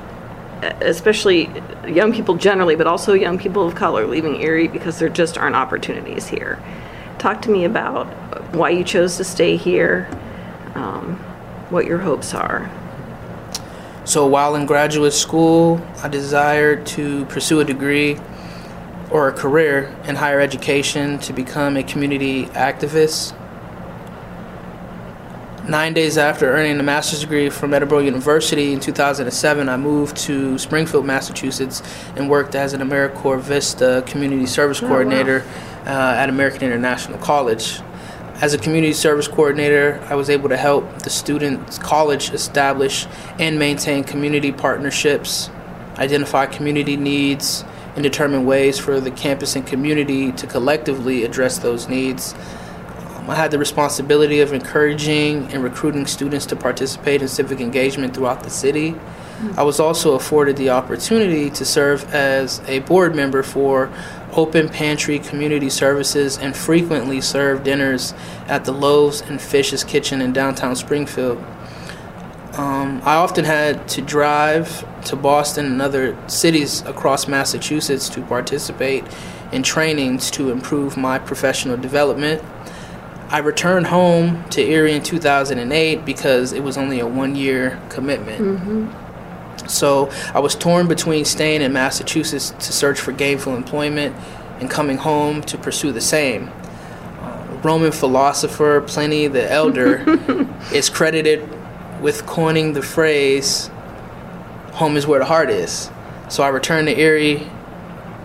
especially 0.62 1.50
young 1.86 2.12
people 2.12 2.36
generally, 2.36 2.76
but 2.76 2.86
also 2.86 3.14
young 3.14 3.38
people 3.38 3.66
of 3.66 3.74
color 3.74 4.06
leaving 4.06 4.40
Erie 4.40 4.68
because 4.68 4.98
there 4.98 5.08
just 5.08 5.38
aren't 5.38 5.56
opportunities 5.56 6.28
here. 6.28 6.62
Talk 7.18 7.42
to 7.42 7.50
me 7.50 7.64
about 7.64 8.06
why 8.54 8.70
you 8.70 8.84
chose 8.84 9.16
to 9.16 9.24
stay 9.24 9.56
here. 9.56 10.08
Um, 10.74 11.18
what 11.70 11.86
your 11.86 11.98
hopes 11.98 12.34
are. 12.34 12.70
So 14.04 14.26
while 14.26 14.56
in 14.56 14.66
graduate 14.66 15.12
school, 15.12 15.80
I 16.02 16.08
desired 16.08 16.86
to 16.86 17.24
pursue 17.26 17.60
a 17.60 17.64
degree 17.64 18.18
or 19.10 19.28
a 19.28 19.32
career 19.32 19.94
in 20.06 20.16
higher 20.16 20.40
education 20.40 21.18
to 21.20 21.32
become 21.32 21.76
a 21.76 21.82
community 21.82 22.46
activist. 22.46 23.36
Nine 25.68 25.92
days 25.92 26.16
after 26.16 26.50
earning 26.50 26.80
a 26.80 26.82
master's 26.82 27.20
degree 27.20 27.50
from 27.50 27.72
Edinboro 27.72 28.04
University 28.04 28.72
in 28.72 28.80
2007, 28.80 29.68
I 29.68 29.76
moved 29.76 30.16
to 30.18 30.58
Springfield, 30.58 31.04
Massachusetts, 31.04 31.82
and 32.16 32.30
worked 32.30 32.54
as 32.54 32.72
an 32.72 32.80
AmeriCorps 32.80 33.42
Vista 33.42 34.02
Community 34.06 34.46
Service 34.46 34.82
Oh, 34.82 34.86
wow. 34.86 34.92
Coordinator 34.92 35.44
uh, 35.84 35.90
at 36.16 36.28
American 36.28 36.62
International 36.62 37.18
College. 37.18 37.80
As 38.40 38.54
a 38.54 38.58
community 38.58 38.94
service 38.94 39.28
coordinator, 39.28 40.02
I 40.08 40.14
was 40.14 40.30
able 40.30 40.48
to 40.48 40.56
help 40.56 41.02
the 41.02 41.10
students' 41.10 41.78
college 41.78 42.30
establish 42.30 43.06
and 43.38 43.58
maintain 43.58 44.02
community 44.02 44.50
partnerships, 44.50 45.50
identify 45.98 46.46
community 46.46 46.96
needs, 46.96 47.64
and 47.94 48.02
determine 48.02 48.46
ways 48.46 48.78
for 48.78 48.98
the 48.98 49.10
campus 49.10 49.56
and 49.56 49.66
community 49.66 50.32
to 50.32 50.46
collectively 50.46 51.22
address 51.22 51.58
those 51.58 51.86
needs. 51.86 52.34
I 53.30 53.36
had 53.36 53.52
the 53.52 53.58
responsibility 53.58 54.40
of 54.40 54.52
encouraging 54.52 55.52
and 55.52 55.62
recruiting 55.62 56.04
students 56.06 56.46
to 56.46 56.56
participate 56.56 57.22
in 57.22 57.28
civic 57.28 57.60
engagement 57.60 58.12
throughout 58.12 58.42
the 58.42 58.50
city. 58.50 58.96
I 59.56 59.62
was 59.62 59.78
also 59.78 60.16
afforded 60.16 60.56
the 60.56 60.70
opportunity 60.70 61.48
to 61.50 61.64
serve 61.64 62.12
as 62.12 62.60
a 62.66 62.80
board 62.80 63.14
member 63.14 63.44
for 63.44 63.88
Open 64.32 64.68
Pantry 64.68 65.20
Community 65.20 65.70
Services 65.70 66.38
and 66.38 66.56
frequently 66.56 67.20
served 67.20 67.62
dinners 67.62 68.14
at 68.48 68.64
the 68.64 68.72
Loaves 68.72 69.20
and 69.20 69.40
Fishes 69.40 69.84
Kitchen 69.84 70.20
in 70.20 70.32
downtown 70.32 70.74
Springfield. 70.74 71.38
Um, 72.54 73.00
I 73.04 73.14
often 73.14 73.44
had 73.44 73.86
to 73.90 74.02
drive 74.02 74.84
to 75.04 75.14
Boston 75.14 75.66
and 75.66 75.80
other 75.80 76.18
cities 76.28 76.82
across 76.82 77.28
Massachusetts 77.28 78.08
to 78.08 78.22
participate 78.22 79.04
in 79.52 79.62
trainings 79.62 80.32
to 80.32 80.50
improve 80.50 80.96
my 80.96 81.20
professional 81.20 81.76
development. 81.76 82.42
I 83.30 83.38
returned 83.38 83.86
home 83.86 84.44
to 84.50 84.60
Erie 84.60 84.92
in 84.92 85.04
2008 85.04 86.04
because 86.04 86.52
it 86.52 86.64
was 86.64 86.76
only 86.76 86.98
a 86.98 87.06
one 87.06 87.36
year 87.36 87.80
commitment. 87.88 88.92
So 89.70 90.10
I 90.34 90.40
was 90.40 90.56
torn 90.56 90.88
between 90.88 91.24
staying 91.24 91.62
in 91.62 91.72
Massachusetts 91.72 92.50
to 92.50 92.72
search 92.72 92.98
for 92.98 93.12
gainful 93.12 93.54
employment 93.54 94.16
and 94.58 94.68
coming 94.68 94.96
home 94.96 95.42
to 95.42 95.56
pursue 95.56 95.92
the 95.92 96.00
same. 96.00 96.50
Uh, 97.20 97.60
Roman 97.62 97.92
philosopher 97.92 98.80
Pliny 98.80 99.28
the 99.28 99.48
Elder 99.48 100.04
is 100.74 100.90
credited 100.90 101.48
with 102.00 102.26
coining 102.26 102.72
the 102.72 102.82
phrase, 102.82 103.70
home 104.72 104.96
is 104.96 105.06
where 105.06 105.20
the 105.20 105.26
heart 105.26 105.50
is. 105.50 105.88
So 106.28 106.42
I 106.42 106.48
returned 106.48 106.88
to 106.88 106.98
Erie 106.98 107.46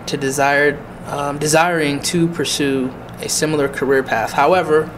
to 0.06 0.16
desired, 0.16 0.80
um, 1.06 1.38
desiring 1.38 2.00
to 2.02 2.26
pursue 2.26 2.92
a 3.20 3.28
similar 3.28 3.68
career 3.68 4.02
path. 4.02 4.32
However, 4.32 4.90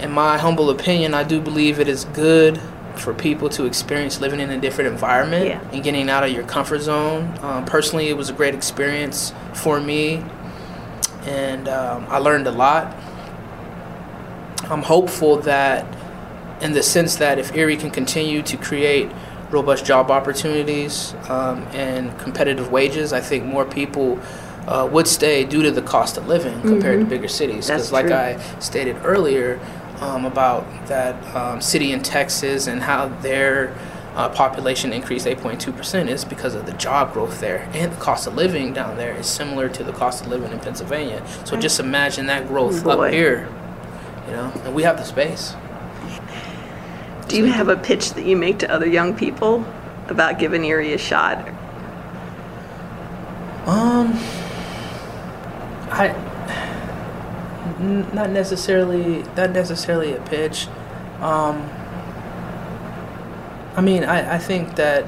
in 0.00 0.10
my 0.10 0.38
humble 0.38 0.70
opinion, 0.70 1.14
I 1.14 1.22
do 1.24 1.40
believe 1.40 1.78
it 1.80 1.88
is 1.88 2.04
good 2.06 2.60
for 2.96 3.12
people 3.14 3.48
to 3.50 3.64
experience 3.64 4.20
living 4.20 4.38
in 4.40 4.50
a 4.50 4.60
different 4.60 4.90
environment 4.90 5.46
Yeah. 5.46 5.60
and 5.72 5.82
getting 5.82 6.08
out 6.08 6.22
of 6.22 6.30
your 6.30 6.44
comfort 6.44 6.80
zone. 6.80 7.36
Um, 7.42 7.64
personally, 7.64 8.08
it 8.08 8.16
was 8.16 8.28
a 8.28 8.32
great 8.32 8.54
experience 8.54 9.32
for 9.52 9.80
me, 9.80 10.22
and 11.26 11.68
um, 11.68 12.06
I 12.08 12.18
learned 12.18 12.46
a 12.46 12.52
lot. 12.52 12.94
I'm 14.70 14.82
hopeful 14.82 15.36
that, 15.38 15.86
in 16.60 16.72
the 16.72 16.82
sense 16.82 17.16
that 17.16 17.38
if 17.38 17.54
Erie 17.56 17.76
can 17.76 17.90
continue 17.90 18.42
to 18.42 18.56
create 18.56 19.10
robust 19.50 19.84
job 19.84 20.10
opportunities 20.10 21.14
um, 21.28 21.62
and 21.72 22.16
competitive 22.18 22.70
wages, 22.72 23.12
I 23.12 23.20
think 23.20 23.44
more 23.44 23.64
people 23.64 24.18
uh, 24.66 24.88
would 24.90 25.06
stay 25.06 25.44
due 25.44 25.62
to 25.62 25.70
the 25.70 25.82
cost 25.82 26.16
of 26.16 26.26
living 26.26 26.60
compared 26.62 27.00
to 27.00 27.06
bigger 27.06 27.28
cities. 27.28 27.66
Mm-hmm. 27.66 27.74
Because, 27.74 27.92
like 27.92 28.06
true. 28.06 28.14
I 28.14 28.58
stated 28.60 28.96
earlier 29.04 29.60
um, 30.00 30.24
about 30.24 30.64
that 30.86 31.14
um, 31.34 31.60
city 31.60 31.92
in 31.92 32.02
Texas 32.02 32.66
and 32.66 32.82
how 32.82 33.08
their 33.20 33.76
uh, 34.14 34.28
population 34.28 34.92
increased 34.92 35.26
8.2% 35.26 36.08
is 36.08 36.24
because 36.24 36.54
of 36.54 36.66
the 36.66 36.72
job 36.74 37.12
growth 37.12 37.40
there. 37.40 37.68
And 37.72 37.92
the 37.92 37.96
cost 37.96 38.26
of 38.26 38.34
living 38.34 38.72
down 38.72 38.96
there 38.96 39.14
is 39.16 39.26
similar 39.26 39.68
to 39.70 39.84
the 39.84 39.92
cost 39.92 40.24
of 40.24 40.28
living 40.28 40.52
in 40.52 40.60
Pennsylvania. 40.60 41.26
So 41.44 41.56
just 41.56 41.80
imagine 41.80 42.26
that 42.26 42.46
growth 42.46 42.84
Boy. 42.84 42.90
up 42.90 43.12
here, 43.12 43.48
you 44.26 44.32
know, 44.32 44.52
and 44.64 44.74
we 44.74 44.84
have 44.84 44.96
the 44.96 45.04
space. 45.04 45.54
Do 47.28 47.38
you 47.38 47.46
have 47.46 47.68
a 47.68 47.76
pitch 47.76 48.12
that 48.12 48.24
you 48.24 48.36
make 48.36 48.58
to 48.60 48.70
other 48.70 48.86
young 48.86 49.16
people 49.16 49.64
about 50.08 50.38
giving 50.38 50.64
Erie 50.64 50.92
a 50.92 50.98
shot? 50.98 51.48
Um, 53.66 54.12
I 55.94 56.08
n- 57.80 58.08
not 58.12 58.30
necessarily 58.30 59.22
not 59.36 59.50
necessarily 59.50 60.12
a 60.14 60.20
pitch. 60.22 60.66
Um, 61.20 61.68
I 63.76 63.80
mean, 63.80 64.04
I, 64.04 64.36
I 64.36 64.38
think 64.38 64.76
that 64.76 65.04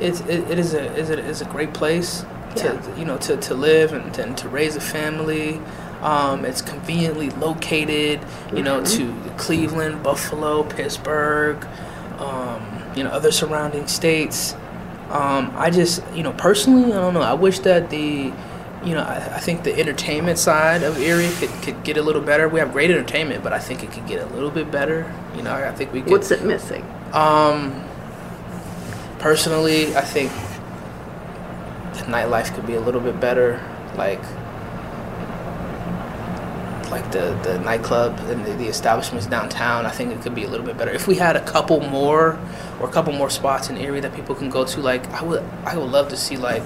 it's 0.00 0.20
it, 0.20 0.50
it 0.50 0.58
is 0.58 0.74
a 0.74 0.84
is 0.96 1.10
a 1.10 1.18
is 1.18 1.40
a 1.40 1.44
great 1.46 1.74
place 1.74 2.24
to 2.56 2.94
you 2.96 3.04
know 3.04 3.18
to, 3.18 3.36
to 3.36 3.54
live 3.54 3.92
and, 3.92 4.16
and 4.18 4.36
to 4.38 4.48
raise 4.48 4.76
a 4.76 4.80
family. 4.80 5.60
Um, 6.00 6.44
it's 6.44 6.62
conveniently 6.62 7.30
located, 7.30 8.20
you 8.54 8.62
know, 8.62 8.84
to 8.84 9.12
Cleveland, 9.36 10.04
Buffalo, 10.04 10.62
Pittsburgh, 10.62 11.66
um, 12.20 12.62
you 12.94 13.02
know, 13.02 13.10
other 13.10 13.32
surrounding 13.32 13.88
states. 13.88 14.54
Um, 15.10 15.52
I 15.56 15.70
just, 15.70 16.00
you 16.14 16.22
know, 16.22 16.32
personally, 16.34 16.92
I 16.92 17.00
don't 17.00 17.14
know. 17.14 17.22
I 17.22 17.34
wish 17.34 17.58
that 17.60 17.90
the, 17.90 18.32
you 18.84 18.94
know, 18.94 19.02
I, 19.02 19.36
I 19.36 19.40
think 19.40 19.64
the 19.64 19.78
entertainment 19.78 20.38
side 20.38 20.82
of 20.82 20.98
Erie 20.98 21.30
could, 21.38 21.50
could 21.62 21.84
get 21.84 21.96
a 21.96 22.02
little 22.02 22.22
better. 22.22 22.48
We 22.48 22.60
have 22.60 22.72
great 22.72 22.90
entertainment, 22.90 23.42
but 23.42 23.52
I 23.52 23.58
think 23.58 23.82
it 23.82 23.90
could 23.90 24.06
get 24.06 24.22
a 24.22 24.26
little 24.34 24.50
bit 24.50 24.70
better. 24.70 25.12
You 25.36 25.42
know, 25.42 25.52
I 25.52 25.72
think 25.72 25.92
we 25.92 26.02
could. 26.02 26.12
What's 26.12 26.30
it 26.30 26.44
missing? 26.44 26.84
Um, 27.12 27.84
personally, 29.18 29.96
I 29.96 30.02
think 30.02 30.30
the 31.94 32.04
nightlife 32.10 32.54
could 32.54 32.66
be 32.66 32.74
a 32.74 32.80
little 32.80 33.00
bit 33.00 33.20
better. 33.20 33.60
Like, 33.96 34.22
like 36.90 37.10
the, 37.10 37.38
the 37.42 37.58
nightclub 37.64 38.18
and 38.20 38.46
the, 38.46 38.52
the 38.52 38.68
establishments 38.68 39.26
downtown. 39.26 39.86
I 39.86 39.90
think 39.90 40.12
it 40.12 40.22
could 40.22 40.34
be 40.34 40.44
a 40.44 40.48
little 40.48 40.64
bit 40.64 40.78
better 40.78 40.92
if 40.92 41.08
we 41.08 41.16
had 41.16 41.36
a 41.36 41.44
couple 41.44 41.80
more 41.80 42.38
or 42.80 42.88
a 42.88 42.92
couple 42.92 43.12
more 43.12 43.28
spots 43.28 43.68
in 43.68 43.76
Erie 43.76 44.00
that 44.00 44.14
people 44.14 44.34
can 44.34 44.50
go 44.50 44.64
to. 44.64 44.80
Like, 44.80 45.06
I 45.10 45.22
would 45.24 45.42
I 45.64 45.76
would 45.76 45.90
love 45.90 46.08
to 46.10 46.16
see 46.16 46.36
like 46.36 46.62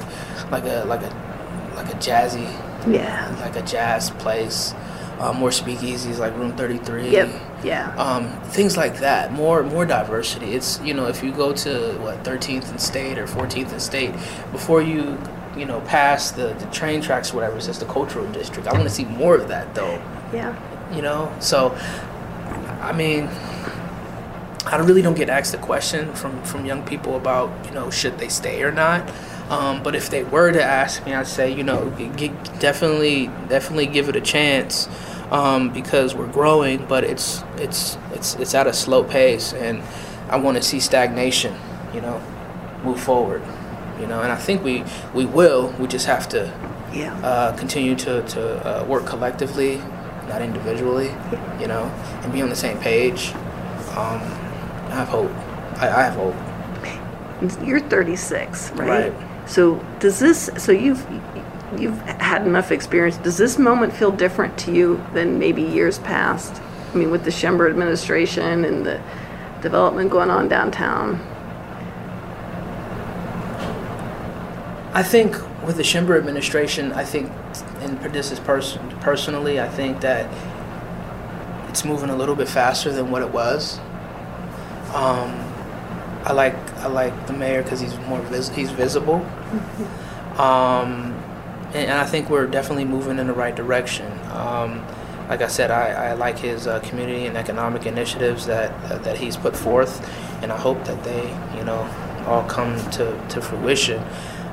like 0.50 0.64
a 0.64 0.84
like 0.86 1.02
a 1.02 1.31
like 1.82 1.94
a 1.94 1.98
jazzy 1.98 2.46
Yeah. 2.86 3.34
like 3.40 3.56
a 3.56 3.62
jazz 3.62 4.10
place, 4.10 4.74
uh, 5.20 5.32
more 5.32 5.50
speakeasies 5.50 6.18
like 6.18 6.36
Room 6.36 6.52
Thirty 6.56 6.78
Three 6.78 7.10
Yep. 7.10 7.28
Yeah. 7.64 7.94
um, 7.96 8.28
things 8.50 8.76
like 8.76 8.98
that. 9.00 9.32
More 9.32 9.62
more 9.62 9.84
diversity. 9.86 10.54
It's 10.54 10.80
you 10.82 10.94
know 10.94 11.06
if 11.06 11.22
you 11.22 11.30
go 11.32 11.52
to 11.52 11.92
what 12.00 12.24
13th 12.24 12.70
and 12.70 12.80
State 12.80 13.18
or 13.18 13.26
14th 13.26 13.70
and 13.72 13.80
State 13.82 14.12
before 14.50 14.82
you 14.82 15.18
you 15.56 15.64
know 15.66 15.80
pass 15.82 16.30
the, 16.32 16.54
the 16.54 16.66
train 16.72 17.00
tracks 17.02 17.32
or 17.32 17.36
whatever 17.36 17.56
it's 17.56 17.66
just 17.66 17.80
the 17.80 17.86
cultural 17.86 18.26
district. 18.32 18.66
I 18.68 18.72
want 18.72 18.84
to 18.84 18.90
see 18.94 19.04
more 19.04 19.36
of 19.36 19.48
that 19.48 19.74
though. 19.74 20.00
Yeah. 20.32 20.54
You 20.94 21.02
know 21.02 21.32
so 21.40 21.76
I 22.80 22.92
mean. 22.92 23.28
I 24.64 24.76
really 24.76 25.02
don't 25.02 25.16
get 25.16 25.28
asked 25.28 25.50
the 25.50 25.58
question 25.58 26.14
from, 26.14 26.40
from 26.44 26.64
young 26.64 26.84
people 26.84 27.16
about 27.16 27.50
you 27.66 27.72
know 27.72 27.90
should 27.90 28.18
they 28.18 28.28
stay 28.28 28.62
or 28.62 28.70
not, 28.70 29.00
um, 29.52 29.82
but 29.82 29.94
if 29.94 30.08
they 30.10 30.24
were 30.24 30.50
to 30.52 30.62
ask 30.62 31.04
me, 31.06 31.14
I'd 31.14 31.26
say 31.26 31.52
you 31.52 31.62
know 31.62 31.90
g- 31.98 32.10
g- 32.16 32.32
definitely 32.58 33.26
definitely 33.48 33.86
give 33.86 34.08
it 34.08 34.16
a 34.16 34.20
chance 34.20 34.88
um, 35.30 35.70
because 35.72 36.14
we're 36.14 36.32
growing, 36.32 36.86
but 36.86 37.04
it's 37.04 37.42
it's 37.56 37.96
it's 38.12 38.34
it's 38.36 38.54
at 38.54 38.66
a 38.66 38.72
slow 38.72 39.02
pace, 39.04 39.52
and 39.52 39.82
I 40.30 40.36
want 40.36 40.56
to 40.56 40.62
see 40.62 40.80
stagnation, 40.80 41.54
you 41.94 42.00
know, 42.00 42.20
move 42.84 43.00
forward, 43.00 43.42
you 44.00 44.06
know, 44.06 44.20
and 44.22 44.32
I 44.32 44.36
think 44.36 44.62
we 44.64 44.84
we 45.14 45.24
will. 45.26 45.68
We 45.78 45.86
just 45.86 46.06
have 46.06 46.28
to 46.30 46.50
Yeah. 46.92 47.14
uh, 47.24 47.56
continue 47.56 47.94
to 47.96 48.22
to 48.34 48.40
uh, 48.66 48.84
work 48.84 49.04
collectively, 49.06 49.80
not 50.28 50.40
individually, 50.42 51.10
you 51.60 51.66
know, 51.66 51.84
and 52.22 52.32
be 52.32 52.42
on 52.42 52.48
the 52.48 52.56
same 52.66 52.78
page. 52.78 53.32
Um, 53.96 54.20
I 54.90 54.94
have 55.00 55.08
hope. 55.08 55.30
I, 55.80 55.88
I 55.88 56.02
have 56.08 56.14
hope. 56.14 56.36
You're 57.66 57.80
36, 57.80 58.70
right? 58.72 59.10
Right. 59.10 59.12
So 59.46 59.84
does 59.98 60.18
this? 60.18 60.50
So 60.56 60.72
you've 60.72 61.06
you've 61.78 61.98
had 62.00 62.46
enough 62.46 62.70
experience. 62.70 63.16
Does 63.18 63.38
this 63.38 63.58
moment 63.58 63.92
feel 63.92 64.10
different 64.10 64.58
to 64.58 64.72
you 64.72 65.04
than 65.14 65.38
maybe 65.38 65.62
years 65.62 65.98
past? 66.00 66.62
I 66.92 66.96
mean, 66.96 67.10
with 67.10 67.24
the 67.24 67.32
Schember 67.32 67.68
administration 67.68 68.64
and 68.64 68.84
the 68.84 69.00
development 69.62 70.10
going 70.10 70.30
on 70.30 70.48
downtown. 70.48 71.20
I 74.94 75.02
think 75.02 75.36
with 75.64 75.76
the 75.76 75.84
Schember 75.84 76.18
administration, 76.18 76.92
I 76.92 77.04
think, 77.04 77.32
and 77.80 77.98
this 78.12 78.30
is 78.30 78.38
pers- 78.40 78.78
personally, 79.00 79.58
I 79.58 79.68
think 79.68 80.02
that 80.02 80.30
it's 81.70 81.84
moving 81.84 82.10
a 82.10 82.16
little 82.16 82.34
bit 82.34 82.48
faster 82.48 82.92
than 82.92 83.10
what 83.10 83.22
it 83.22 83.30
was. 83.30 83.78
Um, 84.92 85.51
I 86.24 86.32
like 86.32 86.54
I 86.78 86.86
like 86.86 87.26
the 87.26 87.32
mayor 87.32 87.62
because 87.62 87.80
he's 87.80 87.96
more 88.00 88.20
vis- 88.22 88.50
he's 88.50 88.70
visible. 88.70 89.24
Um, 90.32 91.12
and, 91.74 91.90
and 91.90 91.92
I 91.92 92.06
think 92.06 92.30
we're 92.30 92.46
definitely 92.46 92.86
moving 92.86 93.18
in 93.18 93.26
the 93.26 93.34
right 93.34 93.54
direction. 93.54 94.10
Um, 94.30 94.82
like 95.28 95.42
I 95.42 95.46
said, 95.48 95.70
I, 95.70 96.10
I 96.10 96.12
like 96.14 96.38
his 96.38 96.66
uh, 96.66 96.80
community 96.80 97.26
and 97.26 97.36
economic 97.36 97.84
initiatives 97.84 98.46
that 98.46 99.04
that 99.04 99.18
he's 99.18 99.36
put 99.36 99.54
forth, 99.54 100.00
and 100.42 100.50
I 100.50 100.56
hope 100.56 100.84
that 100.84 101.04
they, 101.04 101.28
you 101.56 101.64
know, 101.64 101.82
all 102.26 102.44
come 102.44 102.78
to, 102.92 103.26
to 103.28 103.40
fruition. 103.40 104.02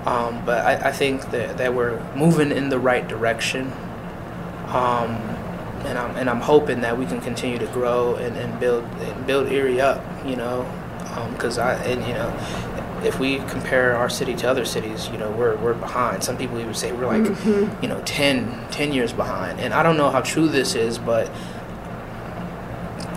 Um, 0.06 0.44
but 0.46 0.66
I, 0.66 0.90
I 0.90 0.92
think 0.92 1.30
that, 1.32 1.58
that 1.58 1.74
we're 1.74 2.00
moving 2.16 2.52
in 2.52 2.70
the 2.70 2.80
right 2.80 3.08
direction. 3.08 3.72
Um, 4.68 5.16
and 5.86 5.98
I'm 5.98 6.16
and 6.18 6.30
I'm 6.30 6.42
hoping 6.42 6.82
that 6.82 6.98
we 6.98 7.06
can 7.06 7.22
continue 7.22 7.58
to 7.58 7.68
grow 7.68 8.16
and, 8.16 8.36
and 8.36 8.60
build 8.60 8.84
and 8.84 9.26
build 9.26 9.50
Erie 9.52 9.80
up, 9.82 10.04
you 10.26 10.36
know, 10.36 10.70
Um, 11.16 11.34
because 11.34 11.58
I 11.58 11.74
and 11.84 12.06
you 12.06 12.14
know 12.14 12.80
if 13.04 13.20
we 13.20 13.38
compare 13.50 13.96
our 13.96 14.10
city 14.10 14.36
to 14.36 14.50
other 14.50 14.66
cities, 14.66 15.08
you 15.10 15.18
know, 15.18 15.32
we're, 15.32 15.56
we're 15.58 15.74
behind. 15.74 16.24
Some 16.24 16.38
people 16.38 16.60
even 16.60 16.74
say 16.74 16.92
we're 16.92 17.08
like, 17.08 17.20
Mm-hmm. 17.20 17.82
you 17.82 17.90
know, 17.90 18.02
10, 18.06 18.68
10 18.72 18.94
years 18.94 19.14
behind. 19.14 19.60
And 19.60 19.74
I 19.74 19.84
don't 19.84 19.98
know 19.98 20.10
how 20.10 20.22
true 20.22 20.48
this 20.48 20.76
is, 20.76 20.98
but 20.98 21.30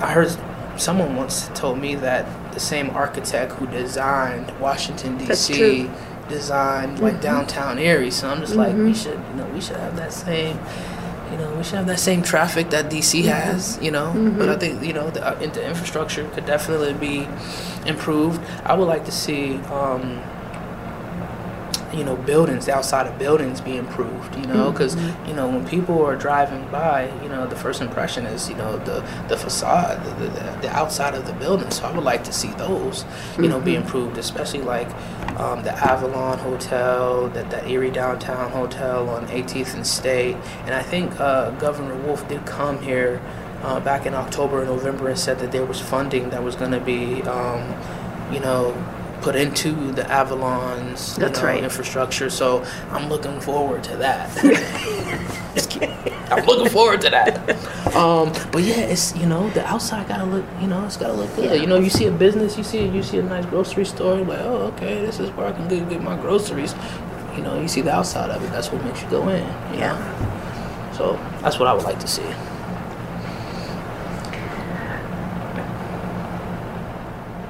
I 0.00 0.12
heard 0.12 0.36
someone 0.76 1.16
once 1.16 1.48
told 1.54 1.78
me 1.78 1.94
that 1.96 2.52
the 2.52 2.60
same 2.60 2.90
architect 2.90 3.52
who 3.52 3.66
designed 3.66 4.58
Washington, 4.60 5.18
D.C., 5.18 5.90
designed 6.28 7.00
like 7.00 7.14
mm-hmm. 7.14 7.22
downtown 7.22 7.78
Erie. 7.78 8.10
So 8.10 8.28
I'm 8.28 8.40
just 8.40 8.54
like, 8.54 8.74
we 8.74 8.80
mm-hmm. 8.80 8.92
should, 8.92 9.18
you 9.30 9.34
know, 9.36 9.46
we 9.52 9.60
should 9.60 9.76
have 9.76 9.96
that 9.96 10.12
same. 10.12 10.58
You 11.32 11.38
know, 11.38 11.54
we 11.56 11.64
should 11.64 11.76
have 11.76 11.86
that 11.86 11.98
same 11.98 12.22
traffic 12.22 12.68
that 12.70 12.90
DC 12.90 13.24
has. 13.24 13.78
You 13.80 13.90
know, 13.90 14.12
but 14.38 14.48
I 14.50 14.56
think 14.58 14.84
you 14.84 14.92
know 14.92 15.08
the, 15.10 15.26
uh, 15.26 15.34
the 15.38 15.66
infrastructure 15.66 16.28
could 16.28 16.44
definitely 16.44 16.92
be 16.92 17.26
improved. 17.86 18.38
I 18.64 18.74
would 18.74 18.86
like 18.86 19.06
to 19.06 19.12
see, 19.12 19.56
um, 19.72 20.20
you 21.92 22.04
know, 22.04 22.16
buildings 22.16 22.68
outside 22.68 23.06
of 23.06 23.18
buildings 23.18 23.60
be 23.60 23.76
improved. 23.76 24.36
You 24.36 24.46
know, 24.46 24.70
because 24.72 24.96
you 25.26 25.34
know 25.34 25.48
when 25.48 25.66
people 25.66 26.04
are 26.04 26.16
driving 26.16 26.68
by, 26.70 27.12
you 27.22 27.28
know, 27.28 27.46
the 27.46 27.56
first 27.56 27.80
impression 27.80 28.26
is 28.26 28.48
you 28.48 28.56
know 28.56 28.78
the 28.78 29.00
the 29.28 29.36
facade, 29.36 30.04
the, 30.04 30.26
the, 30.26 30.58
the 30.62 30.70
outside 30.70 31.14
of 31.14 31.26
the 31.26 31.32
building. 31.34 31.70
So 31.70 31.84
I 31.84 31.92
would 31.92 32.04
like 32.04 32.24
to 32.24 32.32
see 32.32 32.48
those, 32.52 33.04
you 33.38 33.48
know, 33.48 33.60
be 33.60 33.74
improved, 33.74 34.18
especially 34.18 34.62
like 34.62 34.88
um, 35.38 35.62
the 35.62 35.72
Avalon 35.72 36.38
Hotel, 36.38 37.28
that 37.30 37.50
that 37.50 37.68
Erie 37.68 37.90
Downtown 37.90 38.50
Hotel 38.50 39.08
on 39.08 39.26
18th 39.28 39.74
and 39.74 39.86
State, 39.86 40.36
and 40.64 40.74
I 40.74 40.82
think 40.82 41.18
uh, 41.20 41.50
Governor 41.52 41.96
Wolf 41.96 42.26
did 42.28 42.44
come 42.46 42.80
here 42.82 43.20
uh, 43.62 43.80
back 43.80 44.06
in 44.06 44.14
October 44.14 44.60
and 44.60 44.68
November 44.68 45.08
and 45.08 45.18
said 45.18 45.38
that 45.38 45.52
there 45.52 45.64
was 45.64 45.80
funding 45.80 46.30
that 46.30 46.42
was 46.42 46.56
going 46.56 46.72
to 46.72 46.80
be, 46.80 47.22
um, 47.22 47.74
you 48.32 48.40
know, 48.40 48.72
put 49.22 49.36
into 49.36 49.92
the 49.92 50.10
Avalon's 50.10 51.16
That's 51.16 51.38
know, 51.38 51.46
right. 51.46 51.62
infrastructure. 51.62 52.28
So 52.28 52.64
I'm 52.90 53.08
looking 53.08 53.40
forward 53.40 53.84
to 53.84 53.96
that. 53.98 54.28
I'm 56.32 56.44
looking 56.44 56.70
forward 56.70 57.00
to 57.02 57.10
that. 57.10 57.38
Um, 57.94 58.32
but 58.50 58.62
yeah, 58.62 58.80
it's 58.80 59.14
you 59.16 59.26
know 59.26 59.48
the 59.50 59.64
outside 59.66 60.08
gotta 60.08 60.24
look, 60.24 60.44
you 60.60 60.66
know, 60.66 60.84
it's 60.84 60.96
gotta 60.96 61.12
look 61.12 61.34
good. 61.36 61.60
You 61.60 61.66
know, 61.66 61.78
you 61.78 61.90
see 61.90 62.06
a 62.06 62.10
business, 62.10 62.56
you 62.56 62.64
see 62.64 62.86
you 62.86 63.02
see 63.02 63.18
a 63.18 63.22
nice 63.22 63.46
grocery 63.46 63.84
store, 63.84 64.16
like, 64.16 64.40
oh, 64.40 64.72
okay, 64.74 65.04
this 65.04 65.20
is 65.20 65.30
where 65.30 65.46
I 65.46 65.52
can 65.52 65.68
go 65.68 65.84
get 65.84 66.02
my 66.02 66.16
groceries. 66.16 66.74
You 67.36 67.42
know, 67.42 67.60
you 67.60 67.68
see 67.68 67.80
the 67.80 67.92
outside 67.92 68.30
of 68.30 68.42
it. 68.42 68.50
That's 68.50 68.70
what 68.72 68.84
makes 68.84 69.02
you 69.02 69.08
go 69.10 69.28
in. 69.28 69.42
You 69.72 69.80
Yeah. 69.80 69.92
Know? 69.98 70.94
So 70.96 71.12
that's 71.40 71.58
what 71.58 71.68
I 71.68 71.74
would 71.74 71.84
like 71.84 71.98
to 72.00 72.06
see. 72.06 72.22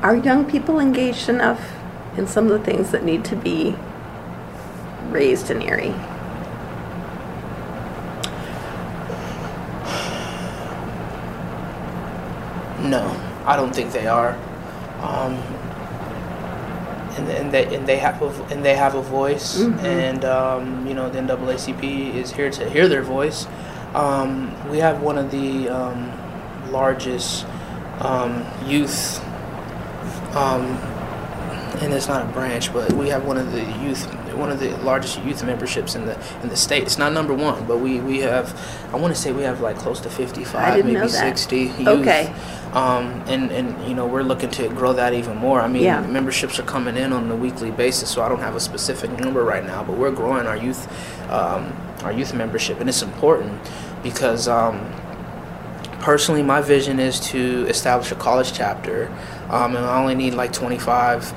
Are 0.02 0.16
young 0.16 0.44
people 0.50 0.80
engaged 0.80 1.28
enough 1.28 1.74
in 2.16 2.26
some 2.26 2.50
of 2.50 2.58
the 2.58 2.64
things 2.64 2.90
that 2.90 3.04
need 3.04 3.24
to 3.26 3.36
be 3.36 3.76
raised 5.10 5.50
in 5.50 5.62
Erie? 5.62 5.94
No, 12.88 13.16
I 13.46 13.54
don't 13.56 13.72
think 13.72 13.92
they 13.92 14.08
are. 14.08 14.36
Um, 15.02 15.34
and, 17.16 17.28
and 17.28 17.52
they 17.52 17.74
and 17.74 17.86
they 17.86 17.98
have 17.98 18.20
a, 18.22 18.28
and 18.52 18.64
they 18.64 18.74
have 18.74 18.94
a 18.94 19.02
voice, 19.02 19.60
and 19.60 20.24
um, 20.24 20.86
you 20.86 20.94
know 20.94 21.10
the 21.10 21.20
NAACP 21.20 22.14
is 22.14 22.32
here 22.32 22.50
to 22.50 22.68
hear 22.70 22.88
their 22.88 23.02
voice. 23.02 23.46
Um, 23.94 24.52
we 24.70 24.78
have 24.78 25.02
one 25.02 25.18
of 25.18 25.30
the 25.30 25.68
um, 25.68 26.10
largest 26.72 27.46
um, 28.00 28.44
youth, 28.66 29.20
um, 30.34 30.62
and 31.82 31.92
it's 31.92 32.06
not 32.08 32.28
a 32.28 32.32
branch, 32.32 32.72
but 32.72 32.92
we 32.92 33.08
have 33.08 33.24
one 33.24 33.36
of 33.36 33.50
the 33.52 33.62
youth, 33.82 34.04
one 34.34 34.50
of 34.50 34.60
the 34.60 34.70
largest 34.78 35.20
youth 35.24 35.42
memberships 35.44 35.94
in 35.94 36.06
the 36.06 36.16
in 36.42 36.48
the 36.48 36.56
state. 36.56 36.82
It's 36.84 36.98
not 36.98 37.12
number 37.12 37.34
one, 37.34 37.66
but 37.66 37.78
we 37.78 38.00
we 38.00 38.20
have, 38.20 38.54
I 38.92 38.96
want 38.96 39.14
to 39.14 39.20
say 39.20 39.32
we 39.32 39.42
have 39.42 39.60
like 39.60 39.76
close 39.76 40.00
to 40.00 40.10
fifty 40.10 40.44
five, 40.44 40.84
maybe 40.84 41.08
sixty 41.08 41.62
youth. 41.62 41.88
Okay. 41.88 42.32
Um, 42.72 43.22
and, 43.26 43.50
and 43.50 43.86
you 43.86 43.94
know 43.94 44.06
we're 44.06 44.22
looking 44.22 44.50
to 44.52 44.68
grow 44.68 44.94
that 44.94 45.12
even 45.12 45.36
more. 45.36 45.60
I 45.60 45.68
mean, 45.68 45.82
Yeah. 45.82 46.00
memberships 46.06 46.58
are 46.58 46.62
coming 46.62 46.96
in 46.96 47.12
on 47.12 47.30
a 47.30 47.36
weekly 47.36 47.70
basis, 47.70 48.10
so 48.10 48.22
I 48.22 48.28
don't 48.28 48.40
have 48.40 48.56
a 48.56 48.60
specific 48.60 49.10
number 49.18 49.44
right 49.44 49.64
now. 49.66 49.82
But 49.82 49.98
we're 49.98 50.10
growing 50.12 50.46
our 50.46 50.56
youth, 50.56 50.88
um, 51.30 51.72
our 52.02 52.12
youth 52.12 52.32
membership, 52.32 52.80
and 52.80 52.88
it's 52.88 53.02
important 53.02 53.60
because 54.02 54.48
um, 54.48 54.90
personally, 56.00 56.42
my 56.42 56.60
vision 56.62 56.98
is 56.98 57.20
to 57.20 57.66
establish 57.68 58.10
a 58.10 58.14
college 58.14 58.52
chapter, 58.54 59.14
um, 59.52 59.76
and 59.76 59.84
I 59.84 60.00
only 60.00 60.14
need 60.14 60.34
like 60.34 60.52
25 60.52 61.32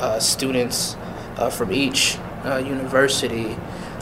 uh, 0.00 0.20
students 0.20 0.96
uh, 1.36 1.48
from 1.48 1.72
each 1.72 2.18
uh, 2.44 2.56
university 2.56 3.56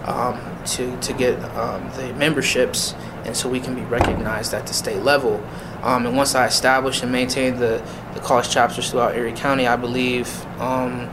um, 0.05 0.41
to 0.65 0.97
to 1.01 1.13
get 1.13 1.39
um, 1.57 1.91
the 1.97 2.13
memberships, 2.15 2.95
and 3.25 3.37
so 3.37 3.49
we 3.49 3.61
can 3.61 3.75
be 3.75 3.83
recognized 3.83 4.55
at 4.55 4.67
the 4.67 4.75
state 4.75 5.03
level. 5.03 5.45
Um, 5.83 6.07
and 6.07 6.17
once 6.17 6.35
I 6.35 6.47
establish 6.47 7.03
and 7.03 7.13
maintain 7.13 7.57
the, 7.57 7.83
the 8.15 8.21
college 8.21 8.51
chapters 8.51 8.91
throughout 8.91 9.15
Erie 9.15 9.33
County, 9.33 9.69
I 9.69 9.77
believe 9.77 10.29
um, 10.61 11.09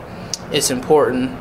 it's 0.52 0.72
important 0.72 1.32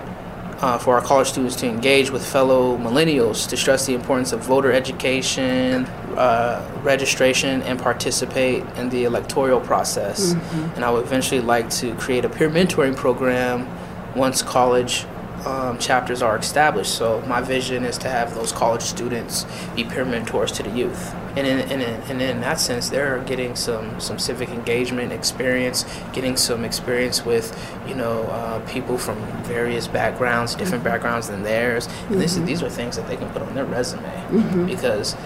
uh, 0.60 0.78
for 0.78 0.94
our 0.94 1.00
college 1.00 1.28
students 1.28 1.56
to 1.56 1.66
engage 1.66 2.10
with 2.10 2.24
fellow 2.24 2.76
millennials 2.76 3.48
to 3.48 3.56
stress 3.56 3.86
the 3.86 3.94
importance 3.94 4.32
of 4.32 4.40
voter 4.40 4.72
education, 4.72 5.84
uh, 6.16 6.62
registration, 6.82 7.62
and 7.62 7.78
participate 7.78 8.62
in 8.76 8.88
the 8.90 9.04
electoral 9.04 9.60
process. 9.60 10.34
And 10.74 10.84
I 10.84 10.90
would 10.90 11.04
eventually 11.04 11.40
like 11.40 11.70
to 11.70 11.94
create 11.96 12.24
a 12.24 12.28
peer 12.28 12.50
mentoring 12.50 12.96
program 12.96 13.68
once 14.14 14.42
college 14.42 15.06
um, 15.46 15.78
chapters 15.78 16.22
are 16.22 16.38
established. 16.38 16.94
So 16.94 17.20
my 17.22 17.40
vision 17.40 17.84
is 17.84 17.98
to 17.98 18.08
have 18.08 18.34
those 18.34 18.52
college 18.52 18.82
students 18.82 19.46
be 19.76 19.84
peer 19.84 20.04
mentors 20.04 20.52
to 20.52 20.62
the 20.62 20.70
youth. 20.70 21.14
And 21.36 21.46
in, 21.46 21.58
and 21.58 21.82
in, 21.82 22.00
and 22.10 22.22
in 22.22 22.40
that 22.42 22.60
sense, 22.60 22.88
they're 22.88 23.18
getting 23.24 23.56
some, 23.56 23.98
some 23.98 24.20
civic 24.20 24.50
engagement 24.50 25.12
experience, 25.12 25.84
getting 26.12 26.36
some 26.36 26.64
experience 26.64 27.24
with, 27.24 27.52
you 27.88 27.94
know, 27.96 28.22
uh, 28.24 28.60
people 28.70 28.96
from 28.96 29.16
various 29.42 29.88
backgrounds, 29.88 30.54
different 30.54 30.84
backgrounds 30.84 31.28
than 31.28 31.42
theirs. 31.42 31.88
And 32.08 32.20
this, 32.20 32.36
these 32.36 32.62
are 32.62 32.70
things 32.70 32.96
that 32.96 33.08
they 33.08 33.16
can 33.16 33.28
put 33.30 33.42
on 33.42 33.54
their 33.54 33.64
resume 33.64 34.66
because 34.66 35.16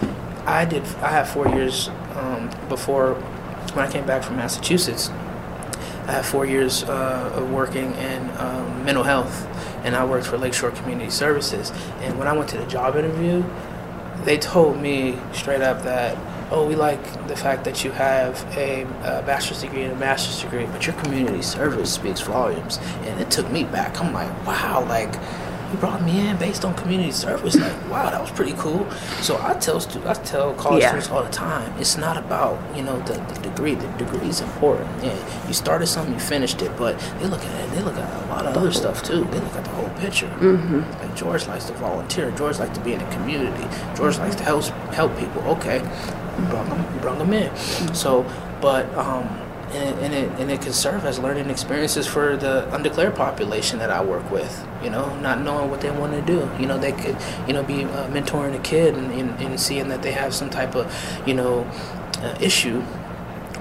I 0.49 0.65
did. 0.65 0.83
I 1.03 1.11
had 1.11 1.29
four 1.29 1.47
years 1.49 1.89
um, 2.15 2.51
before 2.69 3.15
when 3.75 3.87
I 3.87 3.91
came 3.91 4.07
back 4.07 4.23
from 4.23 4.37
Massachusetts. 4.37 5.11
I 6.07 6.13
had 6.13 6.25
four 6.25 6.47
years 6.47 6.85
uh, 6.85 7.33
of 7.35 7.51
working 7.53 7.93
in 7.95 8.31
um, 8.39 8.85
mental 8.85 9.05
health, 9.05 9.47
and 9.85 9.95
I 9.95 10.07
worked 10.07 10.27
for 10.27 10.39
Lakeshore 10.39 10.71
Community 10.71 11.11
Services. 11.11 11.71
And 12.01 12.19
when 12.19 12.27
I 12.27 12.33
went 12.33 12.49
to 12.51 12.57
the 12.57 12.65
job 12.67 12.97
interview, 12.97 13.45
they 14.25 14.39
told 14.39 14.79
me 14.79 15.19
straight 15.35 15.61
up 15.61 15.83
that, 15.83 16.17
oh, 16.51 16.67
we 16.67 16.77
like 16.77 17.29
the 17.29 17.37
fact 17.37 17.65
that 17.65 17.85
you 17.85 17.91
have 17.91 18.43
a, 18.57 18.83
a 19.03 19.23
bachelor's 19.27 19.61
degree 19.61 19.83
and 19.83 19.93
a 19.93 19.97
master's 19.97 20.41
degree, 20.41 20.65
but 20.65 20.87
your 20.87 20.97
community 20.97 21.43
service 21.43 21.93
speaks 21.93 22.23
volumes. 22.23 22.79
And 23.03 23.21
it 23.21 23.31
took 23.31 23.51
me 23.51 23.65
back. 23.65 24.01
I'm 24.01 24.15
like, 24.15 24.31
wow, 24.47 24.83
like 24.89 25.15
you 25.71 25.77
brought 25.79 26.03
me 26.03 26.27
in 26.29 26.37
based 26.39 26.65
on 26.65 26.75
community 26.75 27.11
service. 27.13 27.55
Like, 27.57 27.73
wow, 27.91 28.11
that 28.11 28.21
was 28.21 28.31
pretty 28.31 28.55
cool. 28.55 28.89
So 29.21 29.39
I 29.43 29.55
tell 29.55 29.81
stu- 29.81 30.03
I 30.07 30.15
tell 30.15 30.55
college 30.55 30.83
Yeah. 30.83 30.89
students 30.89 31.11
all 31.11 31.23
the 31.23 31.31
time, 31.31 31.73
it's 31.79 31.97
not 31.97 32.17
about 32.17 32.59
you 32.77 32.83
know 32.83 32.99
the, 33.01 33.15
the 33.15 33.41
degree. 33.51 33.75
The 33.75 33.89
degree 33.99 34.29
is 34.29 34.41
important. 34.41 34.89
Yeah, 35.05 35.47
you 35.47 35.53
started 35.53 35.87
something, 35.87 36.15
you 36.15 36.21
finished 36.21 36.63
it, 36.63 36.77
but 36.77 36.99
they 37.21 37.27
look 37.27 37.45
at 37.45 37.65
it. 37.65 37.71
They 37.75 37.83
look 37.83 37.97
at 37.97 38.25
a 38.25 38.27
lot 38.29 38.47
of 38.47 38.57
other 38.57 38.73
stuff 38.73 39.03
too. 39.03 39.25
They 39.25 39.41
look 39.41 39.55
at 39.55 39.65
the 39.65 39.71
whole 39.71 39.91
picture. 40.01 40.29
Mm-hmm. 40.41 40.81
Like 41.01 41.15
George 41.17 41.47
likes 41.47 41.65
to 41.67 41.73
volunteer. 41.75 42.31
George 42.33 42.59
likes 42.59 42.77
to 42.79 42.85
be 42.85 42.93
in 42.95 42.99
the 43.01 43.11
community. 43.17 43.67
George 43.97 44.19
likes 44.19 44.37
to 44.37 44.45
help 44.45 44.65
help 44.95 45.17
people. 45.19 45.43
Okay, 45.57 45.79
you 45.79 46.45
brought 46.47 46.69
them, 46.69 46.99
brought 47.01 47.19
them 47.19 47.33
in. 47.33 47.51
So, 47.95 48.25
but 48.61 48.87
um, 48.97 49.29
and 49.73 49.85
it, 49.89 50.05
and 50.05 50.15
it 50.15 50.41
and 50.41 50.51
it 50.51 50.61
can 50.63 50.73
serve 50.73 51.05
as 51.05 51.19
learning 51.19 51.51
experiences 51.51 52.07
for 52.07 52.37
the 52.37 52.73
undeclared 52.75 53.15
population 53.15 53.79
that 53.79 53.91
I 53.91 54.03
work 54.03 54.31
with. 54.31 54.67
You 54.83 54.91
know, 54.91 55.15
not 55.21 55.41
knowing 55.43 55.71
what 55.71 55.81
they 55.81 55.91
want 55.91 56.13
to 56.13 56.23
do. 56.23 56.49
You 56.61 56.67
know, 56.67 56.79
they 56.79 56.93
could 56.93 57.17
you 57.47 57.53
know 57.53 57.63
be 57.63 57.85
uh, 57.85 58.09
mentoring 58.09 58.55
a 58.55 58.61
kid 58.61 58.95
and, 58.97 59.13
and, 59.13 59.31
and 59.41 59.61
seeing 59.61 59.89
that 59.89 60.03
they 60.03 60.13
have 60.13 60.35
some 60.35 60.51
type 60.51 60.75
of 60.75 60.87
you 61.27 61.35
know 61.35 61.65
uh, 62.23 62.37
issue 62.41 62.83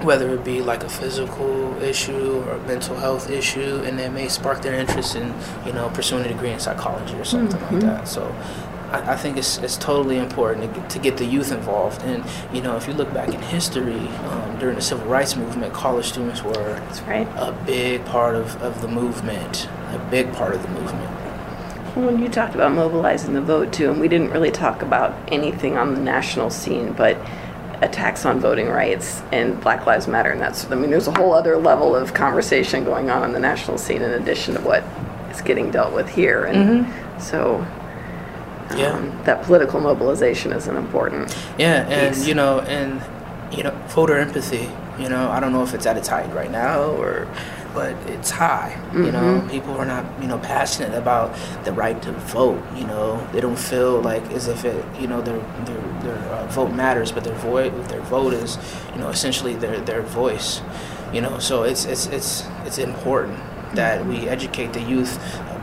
whether 0.02 0.32
it 0.32 0.44
be 0.44 0.60
like 0.62 0.84
a 0.84 0.88
physical 0.88 1.76
issue 1.82 2.40
or 2.46 2.52
a 2.52 2.58
mental 2.68 2.94
health 2.96 3.28
issue, 3.30 3.82
and 3.84 3.98
that 3.98 4.12
may 4.12 4.28
spark 4.28 4.62
their 4.62 4.74
interest 4.74 5.16
in, 5.16 5.34
you 5.66 5.72
know, 5.72 5.88
pursuing 5.88 6.24
a 6.24 6.28
degree 6.28 6.52
in 6.52 6.60
psychology 6.60 7.16
or 7.16 7.24
something 7.24 7.58
Mhm. 7.60 7.72
like 7.72 7.80
that. 7.80 8.06
So 8.06 8.32
I, 8.90 9.12
I 9.12 9.16
think 9.16 9.36
it's, 9.36 9.58
it's 9.58 9.76
totally 9.76 10.18
important 10.18 10.74
to 10.74 10.80
get, 10.80 10.90
to 10.90 10.98
get 10.98 11.16
the 11.16 11.24
youth 11.24 11.52
involved. 11.52 12.02
And, 12.02 12.24
you 12.52 12.62
know, 12.62 12.76
if 12.76 12.86
you 12.86 12.94
look 12.94 13.12
back 13.12 13.28
in 13.32 13.40
history, 13.40 14.08
um, 14.08 14.58
during 14.58 14.76
the 14.76 14.82
civil 14.82 15.06
rights 15.06 15.36
movement, 15.36 15.72
college 15.72 16.06
students 16.06 16.42
were 16.42 16.80
right. 17.06 17.28
a 17.36 17.52
big 17.66 18.04
part 18.06 18.34
of, 18.34 18.60
of 18.62 18.80
the 18.80 18.88
movement, 18.88 19.68
a 19.92 20.08
big 20.10 20.32
part 20.32 20.54
of 20.54 20.62
the 20.62 20.68
movement. 20.68 21.10
When 21.96 22.20
you 22.20 22.28
talked 22.28 22.54
about 22.54 22.72
mobilizing 22.72 23.34
the 23.34 23.40
vote 23.40 23.72
too, 23.72 23.90
and 23.90 24.00
we 24.00 24.08
didn't 24.08 24.30
really 24.30 24.50
talk 24.50 24.82
about 24.82 25.16
anything 25.32 25.76
on 25.76 25.94
the 25.94 26.00
national 26.00 26.50
scene, 26.50 26.92
but 26.92 27.16
attacks 27.80 28.24
on 28.24 28.40
voting 28.40 28.68
rights 28.68 29.22
and 29.32 29.60
Black 29.60 29.86
Lives 29.86 30.06
Matter, 30.06 30.30
and 30.30 30.40
that's 30.40 30.70
I 30.70 30.74
mean, 30.74 30.90
there's 30.90 31.08
a 31.08 31.12
whole 31.12 31.32
other 31.32 31.56
level 31.56 31.96
of 31.96 32.14
conversation 32.14 32.84
going 32.84 33.10
on 33.10 33.22
on 33.22 33.32
the 33.32 33.40
national 33.40 33.78
scene 33.78 34.02
in 34.02 34.10
addition 34.12 34.54
to 34.54 34.60
what 34.60 34.84
is 35.30 35.40
getting 35.40 35.70
dealt 35.70 35.92
with 35.92 36.08
here, 36.08 36.44
and 36.44 36.86
so. 37.20 37.66
Yeah. 38.76 38.92
Um, 38.92 39.18
that 39.24 39.42
political 39.44 39.80
mobilization 39.80 40.52
is 40.52 40.66
an 40.66 40.76
important. 40.76 41.34
Yeah, 41.58 41.86
and 41.88 42.14
piece. 42.14 42.26
you 42.26 42.34
know, 42.34 42.60
and 42.60 43.00
you 43.56 43.62
know, 43.62 43.70
voter 43.88 44.16
empathy. 44.18 44.68
You 44.98 45.08
know, 45.08 45.30
I 45.30 45.40
don't 45.40 45.52
know 45.52 45.62
if 45.62 45.74
it's 45.74 45.86
at 45.86 45.96
its 45.96 46.08
height 46.08 46.32
right 46.34 46.50
now, 46.50 46.82
or 46.82 47.28
but 47.72 47.94
it's 48.08 48.30
high. 48.30 48.76
You 48.92 49.12
know, 49.12 49.46
people 49.50 49.74
are 49.76 49.84
not 49.86 50.04
you 50.20 50.26
know 50.28 50.38
passionate 50.38 50.94
about 50.96 51.34
the 51.64 51.72
right 51.72 52.00
to 52.02 52.12
vote. 52.12 52.62
You 52.76 52.84
know, 52.86 53.26
they 53.32 53.40
don't 53.40 53.58
feel 53.58 54.00
like 54.00 54.22
as 54.32 54.48
if 54.48 54.64
it 54.64 54.84
you 55.00 55.06
know 55.06 55.22
their 55.22 55.38
their 55.64 55.80
their 56.02 56.18
uh, 56.32 56.46
vote 56.48 56.72
matters, 56.72 57.12
but 57.12 57.24
their 57.24 57.34
voice 57.36 57.72
their 57.88 58.00
vote 58.02 58.34
is 58.34 58.58
you 58.92 59.00
know 59.00 59.08
essentially 59.08 59.54
their 59.54 59.80
their 59.80 60.02
voice. 60.02 60.60
You 61.12 61.20
know, 61.20 61.38
so 61.38 61.62
it's 61.62 61.84
it's 61.84 62.06
it's 62.06 62.44
it's 62.66 62.78
important 62.78 63.38
that 63.74 64.04
we 64.06 64.28
educate 64.28 64.72
the 64.72 64.80
youth 64.80 65.18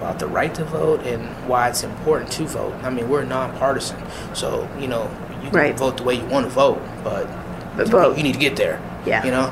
about 0.05 0.19
the 0.19 0.27
right 0.27 0.53
to 0.53 0.63
vote 0.65 1.01
and 1.01 1.23
why 1.47 1.67
it's 1.67 1.83
important 1.83 2.31
to 2.31 2.45
vote. 2.45 2.73
I 2.83 2.91
mean, 2.91 3.09
we're 3.09 3.23
nonpartisan, 3.23 3.97
so 4.33 4.69
you 4.79 4.87
know 4.87 5.09
you 5.43 5.49
can 5.49 5.59
Right. 5.59 5.77
vote 5.77 5.97
the 5.97 6.03
way 6.03 6.13
you 6.15 6.25
want 6.25 6.45
to 6.45 6.51
vote, 6.51 6.79
but 7.03 7.27
But 7.75 7.87
vote. 7.89 8.15
you 8.17 8.21
need 8.23 8.33
to 8.33 8.39
get 8.39 8.55
there. 8.55 8.79
Yeah. 9.05 9.25
You 9.25 9.31
know. 9.31 9.49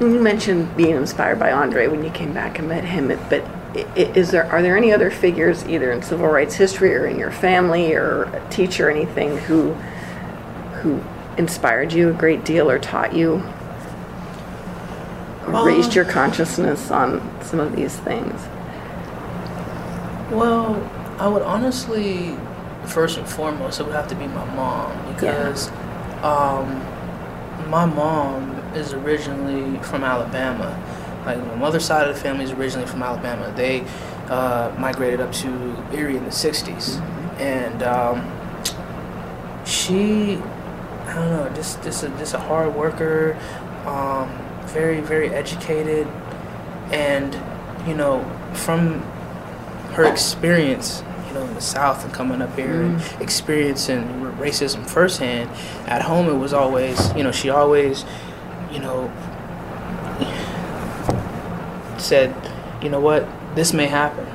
You 0.00 0.18
mentioned 0.20 0.76
being 0.76 0.96
inspired 0.96 1.38
by 1.38 1.52
Andre 1.52 1.86
when 1.86 2.02
you 2.02 2.10
came 2.10 2.32
back 2.32 2.58
and 2.58 2.68
met 2.68 2.82
him, 2.84 3.16
but 3.28 3.42
i- 3.76 3.84
i- 3.96 4.10
is 4.14 4.32
there 4.32 4.48
are 4.50 4.60
there 4.60 4.76
any 4.76 4.92
other 4.92 5.08
figures 5.10 5.64
either 5.68 5.92
in 5.92 6.02
civil 6.02 6.26
rights 6.26 6.54
history 6.56 6.94
or 6.96 7.06
in 7.06 7.16
your 7.18 7.30
family 7.30 7.94
or 7.94 8.24
a 8.34 8.40
teacher 8.50 8.88
or 8.88 8.90
anything 8.90 9.38
who 9.38 9.74
who 10.82 10.98
inspired 11.36 11.92
you 11.92 12.08
a 12.08 12.12
great 12.12 12.44
deal 12.44 12.68
or 12.68 12.78
taught 12.78 13.12
you 13.12 13.42
or 15.46 15.64
raised 15.64 15.90
um, 15.90 15.94
your 15.96 16.04
consciousness 16.06 16.90
on 16.90 17.20
some 17.42 17.60
of 17.60 17.76
these 17.76 17.94
things? 17.96 18.40
Well, 20.30 20.76
I 21.18 21.28
would 21.28 21.42
honestly, 21.42 22.36
first 22.86 23.18
and 23.18 23.28
foremost, 23.28 23.80
it 23.80 23.84
would 23.84 23.94
have 23.94 24.08
to 24.08 24.14
be 24.14 24.26
my 24.26 24.44
mom 24.54 25.14
because 25.14 25.68
um, 26.22 26.80
my 27.68 27.84
mom 27.84 28.56
is 28.74 28.92
originally 28.92 29.78
from 29.82 30.04
Alabama. 30.04 30.78
Like 31.26 31.38
my 31.38 31.54
mother's 31.56 31.84
side 31.84 32.08
of 32.08 32.14
the 32.14 32.20
family 32.20 32.44
is 32.44 32.52
originally 32.52 32.86
from 32.86 33.02
Alabama. 33.02 33.52
They 33.56 33.84
uh, 34.28 34.74
migrated 34.78 35.20
up 35.20 35.32
to 35.34 35.48
Erie 35.92 36.16
in 36.16 36.24
the 36.24 36.30
'60s, 36.30 37.00
and 37.40 37.82
um, 37.82 38.24
she, 39.66 40.36
I 41.06 41.14
don't 41.14 41.30
know, 41.30 41.52
just 41.54 41.82
just 41.82 42.04
a, 42.04 42.08
just 42.10 42.34
a 42.34 42.38
hard 42.38 42.74
worker, 42.74 43.36
um, 43.84 44.30
very 44.66 45.00
very 45.00 45.28
educated, 45.28 46.06
and 46.92 47.34
you 47.86 47.94
know 47.94 48.24
from 48.54 49.02
her 49.92 50.04
experience, 50.04 51.02
you 51.28 51.34
know, 51.34 51.42
in 51.42 51.54
the 51.54 51.60
South 51.60 52.04
and 52.04 52.12
coming 52.12 52.42
up 52.42 52.54
here 52.56 52.82
and 52.82 53.00
mm-hmm. 53.00 53.22
experiencing 53.22 54.04
racism 54.38 54.88
firsthand. 54.88 55.50
At 55.88 56.02
home, 56.02 56.28
it 56.28 56.38
was 56.38 56.52
always, 56.52 57.14
you 57.14 57.22
know, 57.22 57.32
she 57.32 57.50
always, 57.50 58.04
you 58.72 58.78
know, 58.78 59.10
said, 61.98 62.34
you 62.82 62.88
know 62.88 63.00
what, 63.00 63.28
this 63.54 63.72
may 63.72 63.86
happen, 63.86 64.26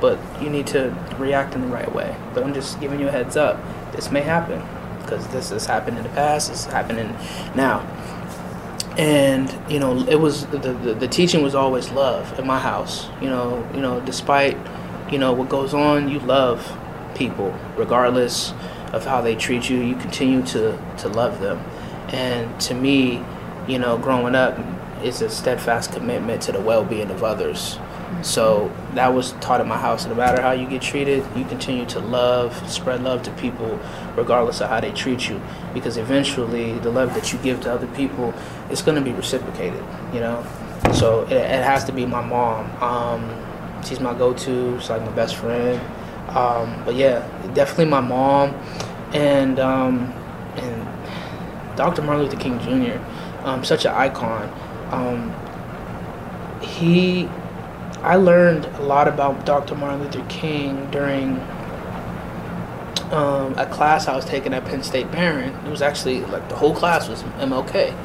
but 0.00 0.18
you 0.42 0.50
need 0.50 0.66
to 0.68 0.94
react 1.18 1.54
in 1.54 1.62
the 1.62 1.68
right 1.68 1.92
way. 1.94 2.14
But 2.34 2.44
I'm 2.44 2.52
just 2.52 2.80
giving 2.80 3.00
you 3.00 3.08
a 3.08 3.10
heads 3.10 3.36
up. 3.36 3.60
This 3.92 4.10
may 4.10 4.20
happen 4.20 4.62
because 5.00 5.26
this 5.28 5.50
has 5.50 5.66
happened 5.66 5.96
in 5.98 6.02
the 6.02 6.10
past. 6.10 6.50
It's 6.50 6.64
happening 6.66 7.16
now 7.54 7.80
and 8.96 9.54
you 9.70 9.78
know 9.78 9.98
it 10.08 10.16
was 10.16 10.46
the, 10.46 10.58
the 10.58 10.94
the 10.94 11.08
teaching 11.08 11.42
was 11.42 11.54
always 11.54 11.90
love 11.90 12.38
in 12.38 12.46
my 12.46 12.58
house. 12.58 13.08
You 13.20 13.28
know 13.28 13.68
you 13.74 13.80
know 13.80 14.00
despite 14.00 14.56
you 15.10 15.18
know 15.18 15.32
what 15.32 15.48
goes 15.48 15.74
on 15.74 16.08
you 16.08 16.18
love 16.20 16.76
people 17.14 17.54
regardless 17.76 18.52
of 18.92 19.04
how 19.04 19.20
they 19.20 19.34
treat 19.34 19.68
you. 19.68 19.78
You 19.80 19.96
continue 19.96 20.42
to 20.46 20.78
to 20.98 21.08
love 21.08 21.40
them. 21.40 21.58
And 22.08 22.58
to 22.62 22.74
me 22.74 23.22
you 23.68 23.78
know 23.78 23.98
growing 23.98 24.34
up 24.34 24.58
is 25.02 25.20
a 25.20 25.28
steadfast 25.28 25.92
commitment 25.92 26.40
to 26.42 26.52
the 26.52 26.60
well-being 26.60 27.10
of 27.10 27.22
others. 27.22 27.78
So 28.22 28.72
that 28.94 29.12
was 29.12 29.32
taught 29.40 29.60
in 29.60 29.68
my 29.68 29.76
house. 29.76 30.06
No 30.06 30.14
matter 30.14 30.40
how 30.40 30.52
you 30.52 30.66
get 30.66 30.80
treated 30.80 31.22
you 31.36 31.44
continue 31.44 31.84
to 31.86 31.98
love 32.00 32.56
spread 32.70 33.02
love 33.02 33.22
to 33.24 33.30
people 33.32 33.78
regardless 34.16 34.62
of 34.62 34.70
how 34.70 34.80
they 34.80 34.92
treat 34.92 35.28
you. 35.28 35.38
Because 35.74 35.98
eventually 35.98 36.78
the 36.78 36.90
love 36.90 37.12
that 37.12 37.30
you 37.34 37.38
give 37.40 37.60
to 37.62 37.72
other 37.72 37.88
people 37.88 38.32
is 38.70 38.82
going 38.82 38.96
to 38.96 39.02
be 39.02 39.12
reciprocated 39.12 39.82
you 40.12 40.20
know? 40.20 40.44
So 40.94 41.22
it, 41.24 41.32
it 41.32 41.64
has 41.64 41.84
to 41.84 41.92
be 41.92 42.06
my 42.06 42.24
mom. 42.24 42.70
Um, 42.82 43.82
she's 43.84 44.00
my 44.00 44.14
go-to 44.14 44.78
she's 44.80 44.90
like 44.90 45.02
my 45.02 45.12
best 45.12 45.36
friend. 45.36 45.80
Um, 46.36 46.82
but 46.84 46.94
yeah 46.94 47.26
definitely 47.54 47.86
my 47.86 48.00
mom. 48.00 48.50
And 49.12 49.58
um, 49.58 50.12
and 50.56 51.76
dr 51.76 52.00
martin 52.02 52.24
luther 52.24 52.36
king 52.38 52.58
jr 52.60 52.98
um, 53.46 53.64
such 53.64 53.84
an 53.84 53.94
icon. 53.94 54.52
Um, 54.90 55.32
he 56.60 57.28
I 58.02 58.16
learned 58.16 58.66
a 58.66 58.82
lot 58.82 59.08
about 59.08 59.46
Dr. 59.46 59.74
Martin 59.74 60.02
Luther 60.02 60.24
King 60.28 60.88
during 60.90 61.40
um, 63.10 63.54
a 63.56 63.66
class 63.70 64.06
I 64.06 64.14
was 64.14 64.24
taking 64.24 64.52
at 64.54 64.64
Penn 64.64 64.82
State 64.82 65.10
Behrend. 65.10 65.66
It 65.66 65.70
was 65.70 65.82
actually 65.82 66.20
like 66.26 66.48
the 66.48 66.56
whole 66.56 66.74
class 66.74 67.08
was 67.08 67.22
MLK, 67.22 67.96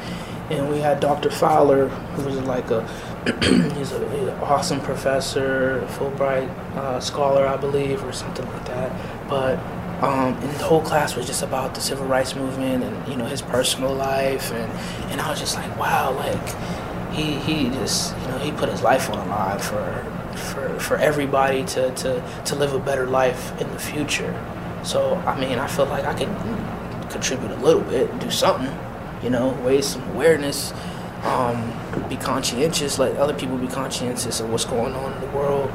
and 0.52 0.70
we 0.70 0.80
had 0.80 1.00
Dr. 1.00 1.32
Fowler, 1.32 1.88
who 1.88 2.24
was 2.24 2.36
like 2.42 2.70
a 2.72 2.82
he's, 3.76 3.92
a, 3.92 4.10
he's 4.10 4.28
an 4.28 4.40
awesome 4.42 4.82
professor, 4.82 5.86
Fulbright 5.92 6.50
uh, 6.76 7.00
scholar, 7.00 7.46
I 7.48 7.56
believe, 7.56 8.04
or 8.04 8.12
something 8.12 8.46
like 8.48 8.66
that. 8.66 9.30
But 9.30 9.60
um, 10.04 10.34
and 10.34 10.52
the 10.54 10.64
whole 10.64 10.82
class 10.82 11.16
was 11.16 11.28
just 11.28 11.44
about 11.44 11.76
the 11.76 11.82
civil 11.82 12.06
rights 12.06 12.36
movement 12.36 12.84
and 12.84 13.08
you 13.08 13.16
know 13.16 13.26
his 13.26 13.42
personal 13.42 13.94
life, 13.94 14.52
and 14.52 14.72
and 15.12 15.22
I 15.22 15.30
was 15.30 15.40
just 15.40 15.56
like, 15.56 15.78
wow, 15.78 16.12
like 16.12 17.14
he 17.14 17.36
he 17.36 17.70
just 17.70 18.18
you 18.18 18.28
know 18.28 18.38
he 18.40 18.52
put 18.52 18.70
his 18.70 18.82
life 18.82 19.10
on 19.10 19.20
the 19.20 19.26
line 19.26 19.60
for 19.60 20.06
for 20.36 20.80
for 20.80 20.98
everybody 20.98 21.64
to 21.66 21.94
to 21.96 22.24
to 22.46 22.56
live 22.56 22.74
a 22.74 22.80
better 22.80 23.06
life 23.06 23.60
in 23.62 23.72
the 23.72 23.80
future. 23.80 24.34
So 24.84 25.16
I 25.28 25.40
mean, 25.40 25.60
I 25.60 25.68
feel 25.68 25.86
like 25.86 26.06
I 26.06 26.14
can 26.14 27.10
contribute 27.10 27.52
a 27.52 27.58
little 27.58 27.84
bit, 27.84 28.20
do 28.20 28.32
something, 28.32 28.76
you 29.23 29.29
know, 29.29 29.53
raise 29.63 29.88
some 29.88 30.07
awareness, 30.12 30.73
um, 31.23 31.73
be 32.10 32.15
conscientious, 32.17 32.97
let 32.97 33.15
other 33.17 33.34
people 33.34 33.57
be 33.57 33.67
conscientious 33.67 34.39
of 34.39 34.49
what's 34.49 34.65
going 34.65 34.93
on 34.93 35.13
in 35.13 35.21
the 35.21 35.38
world. 35.38 35.71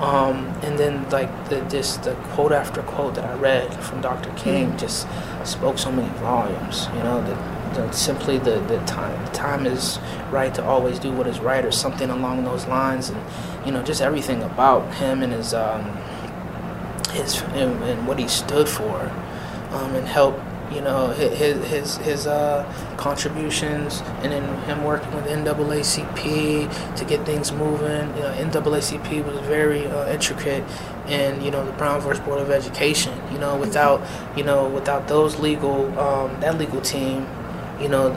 Um, 0.00 0.46
and 0.62 0.78
then 0.78 1.08
like 1.10 1.48
the 1.48 1.60
just 1.62 2.04
the 2.04 2.14
quote 2.32 2.52
after 2.52 2.82
quote 2.82 3.16
that 3.16 3.24
I 3.24 3.34
read 3.34 3.74
from 3.82 4.00
Dr. 4.00 4.30
King 4.34 4.76
just 4.76 5.08
spoke 5.44 5.76
so 5.76 5.90
many 5.90 6.08
volumes. 6.20 6.86
You 6.94 7.02
know, 7.02 7.20
that 7.20 7.58
the, 7.74 7.90
simply 7.92 8.38
the, 8.38 8.60
the 8.60 8.78
time 8.86 9.24
the 9.24 9.32
time 9.32 9.66
is 9.66 9.98
right 10.30 10.54
to 10.54 10.64
always 10.64 10.98
do 10.98 11.12
what 11.12 11.26
is 11.26 11.40
right 11.40 11.64
or 11.64 11.72
something 11.72 12.10
along 12.10 12.44
those 12.44 12.66
lines, 12.66 13.10
and 13.10 13.20
you 13.66 13.72
know 13.72 13.82
just 13.82 14.00
everything 14.00 14.42
about 14.42 14.94
him 14.94 15.22
and 15.22 15.32
his 15.32 15.52
um, 15.52 15.84
his 17.10 17.42
and, 17.54 17.82
and 17.82 18.06
what 18.06 18.18
he 18.20 18.28
stood 18.28 18.68
for, 18.68 19.00
um, 19.70 19.94
and 19.96 20.06
help 20.06 20.38
you 20.72 20.80
know 20.80 21.08
his 21.08 21.64
his 21.66 21.96
his 21.98 22.26
uh, 22.26 22.64
contributions, 22.96 24.02
and 24.22 24.32
then 24.32 24.62
him 24.64 24.84
working 24.84 25.14
with 25.14 25.26
NAACP 25.26 26.96
to 26.96 27.04
get 27.04 27.24
things 27.24 27.52
moving. 27.52 28.14
You 28.16 28.22
know, 28.22 28.34
NAACP 28.38 29.24
was 29.24 29.38
very 29.46 29.86
uh, 29.86 30.12
intricate, 30.12 30.64
and 31.06 31.42
you 31.42 31.50
know 31.50 31.64
the 31.64 31.72
Brown 31.72 32.00
versus 32.00 32.22
Board 32.24 32.40
of 32.40 32.50
Education. 32.50 33.18
You 33.32 33.38
know, 33.38 33.56
without 33.56 34.02
you 34.36 34.44
know 34.44 34.68
without 34.68 35.08
those 35.08 35.38
legal 35.38 35.86
um, 35.98 36.38
that 36.40 36.58
legal 36.58 36.80
team, 36.80 37.26
you 37.80 37.88
know, 37.88 38.08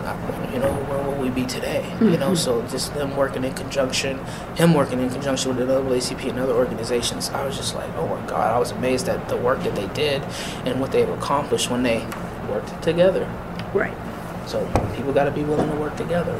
you 0.51 0.59
know, 0.59 0.73
where 0.89 1.07
would 1.07 1.19
we 1.19 1.29
be 1.29 1.45
today? 1.45 1.87
You 2.01 2.17
know, 2.17 2.33
so 2.33 2.65
just 2.67 2.93
them 2.95 3.15
working 3.15 3.43
in 3.43 3.53
conjunction, 3.53 4.19
him 4.55 4.73
working 4.73 4.99
in 4.99 5.09
conjunction 5.09 5.55
with 5.55 5.67
the 5.67 5.73
NAACP 5.73 6.29
and 6.29 6.39
other 6.39 6.53
organizations, 6.53 7.29
I 7.29 7.45
was 7.45 7.55
just 7.57 7.75
like, 7.75 7.89
oh 7.95 8.07
my 8.07 8.25
God, 8.27 8.51
I 8.51 8.57
was 8.57 8.71
amazed 8.71 9.07
at 9.07 9.29
the 9.29 9.37
work 9.37 9.63
that 9.63 9.75
they 9.75 9.87
did 9.89 10.23
and 10.65 10.79
what 10.81 10.91
they've 10.91 11.09
accomplished 11.09 11.69
when 11.69 11.83
they 11.83 11.99
worked 12.51 12.83
together. 12.83 13.25
Right. 13.73 13.95
So 14.47 14.65
people 14.95 15.13
got 15.13 15.25
to 15.25 15.31
be 15.31 15.43
willing 15.43 15.69
to 15.69 15.75
work 15.77 15.95
together. 15.95 16.37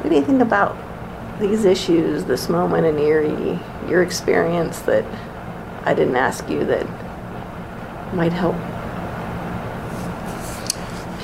What 0.00 0.10
do 0.10 0.16
you 0.16 0.24
think 0.24 0.40
about 0.40 0.76
these 1.40 1.64
issues, 1.64 2.24
this 2.24 2.48
moment 2.48 2.86
in 2.86 2.98
Erie, 2.98 3.58
your 3.88 4.02
experience 4.02 4.78
that 4.80 5.04
I 5.84 5.94
didn't 5.94 6.16
ask 6.16 6.48
you 6.48 6.64
that 6.64 6.86
might 8.14 8.32
help 8.32 8.54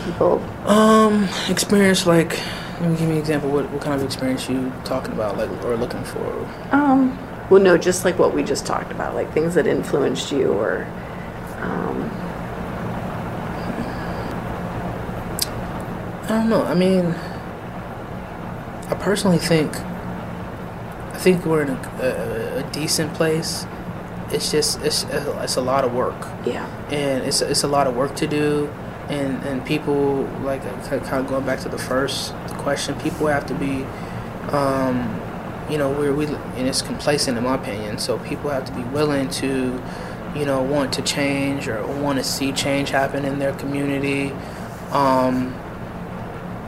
people? 0.05 0.43
Um, 0.69 1.29
experience 1.49 2.07
like, 2.07 2.39
let 2.81 2.91
me 2.91 2.97
give 2.97 3.09
me 3.09 3.15
an 3.15 3.19
example. 3.19 3.51
What, 3.51 3.71
what 3.71 3.81
kind 3.81 3.95
of 3.95 4.05
experience 4.05 4.49
you 4.49 4.73
talking 4.85 5.13
about, 5.13 5.39
like, 5.39 5.51
or 5.65 5.77
looking 5.77 6.03
for? 6.03 6.49
Um, 6.73 7.17
well, 7.51 7.63
no, 7.63 7.79
just 7.79 8.05
like 8.05 8.19
what 8.19 8.35
we 8.35 8.43
just 8.43 8.67
talked 8.67 8.91
about, 8.91 9.15
like 9.15 9.33
things 9.33 9.55
that 9.55 9.69
influenced 9.69 10.33
you 10.33 10.53
or. 10.53 10.87
Um, 11.61 12.11
I 16.25 16.29
don't 16.29 16.49
know. 16.49 16.63
I 16.63 16.75
mean, 16.75 17.07
I 18.89 18.97
personally 19.01 19.39
think, 19.39 19.75
I 19.75 21.19
think 21.19 21.45
we're 21.45 21.63
in 21.63 21.71
a, 21.71 21.81
a, 22.01 22.59
a 22.61 22.71
decent 22.73 23.13
place. 23.15 23.67
It's 24.31 24.51
just 24.51 24.81
it's 24.81 25.05
it's 25.11 25.57
a 25.57 25.61
lot 25.61 25.85
of 25.85 25.93
work. 25.93 26.17
yeah. 26.47 26.67
and 26.91 27.23
it's 27.25 27.43
it's 27.43 27.65
a 27.65 27.69
lot 27.69 27.87
of 27.87 27.95
work 27.97 28.15
to 28.17 28.27
do, 28.27 28.71
and 29.09 29.43
and 29.45 29.65
people 29.67 30.23
like 30.43 30.63
kind 30.85 31.03
of 31.03 31.27
going 31.27 31.45
back 31.45 31.61
to 31.61 31.69
the 31.69 31.77
first 31.77 32.33
question, 32.59 32.99
people 33.01 33.27
have 33.27 33.45
to 33.47 33.55
be, 33.55 33.85
um, 34.55 35.21
you 35.69 35.77
know, 35.77 35.91
we're 35.91 36.15
we 36.15 36.27
and 36.27 36.67
it's 36.69 36.83
complacent 36.83 37.37
in 37.37 37.45
my 37.45 37.57
opinion. 37.57 37.99
So 37.99 38.19
people 38.21 38.49
have 38.51 38.65
to 38.67 38.73
be 38.73 38.85
willing 38.85 39.29
to, 39.31 39.83
you 40.35 40.47
know, 40.47 40.63
want 40.63 40.93
to 40.95 41.03
change 41.03 41.69
or 41.69 41.85
want 42.01 42.19
to 42.19 42.25
see 42.25 42.53
change 42.53 42.91
happen 42.91 43.25
in 43.25 43.39
their 43.39 43.53
community. 43.55 44.33
Um, 44.93 45.55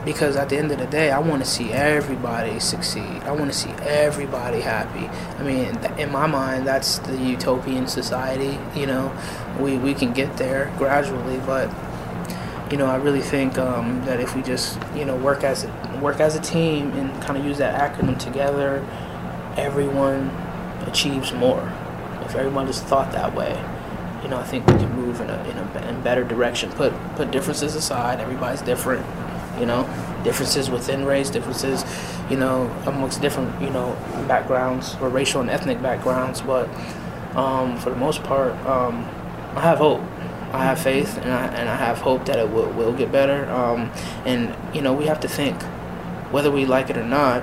because 0.04 0.36
at 0.36 0.48
the 0.48 0.56
end 0.56 0.70
of 0.70 0.78
the 0.78 0.86
day, 0.86 1.10
I 1.10 1.18
want 1.18 1.42
to 1.42 1.48
see 1.48 1.72
everybody 1.72 2.60
succeed. 2.60 3.22
I 3.24 3.32
want 3.32 3.50
to 3.50 3.56
see 3.56 3.70
everybody 3.82 4.60
happy. 4.60 5.06
I 5.38 5.42
mean, 5.42 5.76
in 5.98 6.12
my 6.12 6.26
mind, 6.26 6.66
that's 6.66 6.98
the 6.98 7.16
utopian 7.16 7.86
society. 7.86 8.58
You 8.78 8.86
know, 8.86 9.16
we 9.58 9.78
we 9.78 9.94
can 9.94 10.12
get 10.12 10.36
there 10.36 10.72
gradually, 10.76 11.38
but 11.46 11.70
you 12.70 12.76
know, 12.76 12.86
I 12.86 12.96
really 12.96 13.20
think 13.20 13.56
um, 13.58 14.04
that 14.04 14.20
if 14.20 14.34
we 14.36 14.42
just 14.42 14.78
you 14.94 15.04
know 15.04 15.16
work 15.16 15.42
as 15.42 15.64
a, 15.64 15.98
work 16.02 16.20
as 16.20 16.36
a 16.36 16.40
team 16.40 16.92
and 16.92 17.10
kind 17.22 17.38
of 17.38 17.44
use 17.44 17.58
that 17.58 17.80
acronym 17.80 18.18
together, 18.18 18.86
everyone 19.56 20.28
achieves 20.86 21.32
more. 21.32 21.72
If 22.22 22.34
everyone 22.34 22.66
just 22.66 22.84
thought 22.84 23.12
that 23.12 23.34
way, 23.34 23.52
you 24.22 24.28
know, 24.28 24.38
I 24.38 24.44
think 24.44 24.66
we 24.66 24.74
can 24.74 24.92
move 24.94 25.20
in 25.20 25.30
a 25.30 25.42
in 25.44 25.56
a, 25.56 25.88
in 25.88 26.02
better 26.02 26.24
direction. 26.24 26.70
Put 26.72 26.92
put 27.16 27.30
differences 27.30 27.74
aside. 27.74 28.20
Everybody's 28.20 28.62
different. 28.62 29.06
You 29.58 29.66
know, 29.66 29.82
differences 30.24 30.70
within 30.70 31.04
race, 31.04 31.30
differences, 31.30 31.84
you 32.30 32.36
know, 32.36 32.70
amongst 32.86 33.20
different 33.20 33.60
you 33.60 33.70
know 33.70 33.96
backgrounds 34.26 34.96
or 35.00 35.08
racial 35.08 35.40
and 35.40 35.50
ethnic 35.50 35.80
backgrounds. 35.82 36.40
But 36.40 36.68
um, 37.36 37.76
for 37.78 37.90
the 37.90 37.96
most 37.96 38.22
part, 38.22 38.54
um, 38.66 39.04
I 39.54 39.60
have 39.60 39.78
hope. 39.78 40.00
I 40.52 40.64
have 40.64 40.78
faith, 40.78 41.18
and 41.18 41.32
I, 41.32 41.46
and 41.46 41.68
I 41.68 41.74
have 41.74 41.98
hope 41.98 42.26
that 42.26 42.38
it 42.38 42.48
will, 42.48 42.70
will 42.70 42.92
get 42.92 43.10
better. 43.10 43.50
Um, 43.50 43.90
and 44.24 44.54
you 44.72 44.82
know, 44.82 44.92
we 44.92 45.06
have 45.06 45.18
to 45.20 45.28
think, 45.28 45.60
whether 46.30 46.50
we 46.50 46.64
like 46.64 46.90
it 46.90 46.96
or 46.96 47.04
not, 47.04 47.42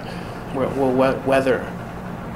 we're, 0.56 0.70
whether 0.70 1.60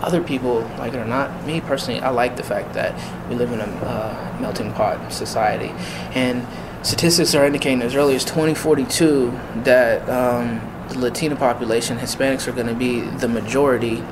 other 0.01 0.21
people 0.21 0.59
like 0.77 0.93
it 0.93 0.97
or 0.97 1.05
not. 1.05 1.45
Me 1.45 1.61
personally, 1.61 2.01
I 2.01 2.09
like 2.09 2.35
the 2.35 2.43
fact 2.43 2.73
that 2.73 2.93
we 3.29 3.35
live 3.35 3.53
in 3.53 3.61
a 3.61 3.63
uh, 3.63 4.37
melting 4.41 4.73
pot 4.73 5.13
society, 5.13 5.73
and 6.13 6.45
statistics 6.85 7.33
are 7.33 7.45
indicating 7.45 7.81
as 7.81 7.95
early 7.95 8.15
as 8.15 8.23
2042 8.23 9.31
that 9.63 10.07
um, 10.07 10.61
the 10.89 10.99
Latino 10.99 11.35
population, 11.35 11.97
Hispanics, 11.97 12.47
are 12.47 12.51
going 12.51 12.67
to 12.67 12.75
be 12.75 13.01
the 13.01 13.27
majority. 13.27 14.03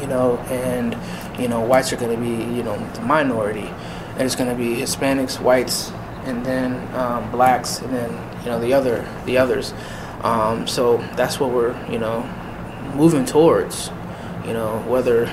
You 0.00 0.06
know, 0.06 0.38
and 0.48 0.96
you 1.38 1.48
know, 1.48 1.60
whites 1.60 1.92
are 1.92 1.96
going 1.96 2.16
to 2.16 2.22
be 2.22 2.54
you 2.56 2.62
know 2.62 2.78
the 2.94 3.02
minority. 3.02 3.68
And 4.12 4.22
it's 4.22 4.36
going 4.36 4.48
to 4.48 4.56
be 4.56 4.80
Hispanics, 4.80 5.40
whites, 5.40 5.90
and 6.24 6.46
then 6.46 6.94
um, 6.94 7.30
blacks, 7.30 7.80
and 7.80 7.92
then 7.92 8.40
you 8.40 8.46
know 8.46 8.60
the 8.60 8.72
other 8.72 9.06
the 9.26 9.36
others. 9.36 9.74
Um, 10.22 10.68
so 10.68 10.98
that's 11.16 11.40
what 11.40 11.50
we're 11.50 11.74
you 11.90 11.98
know 11.98 12.22
moving 12.94 13.24
towards 13.24 13.90
you 14.46 14.52
know 14.52 14.78
whether 14.86 15.26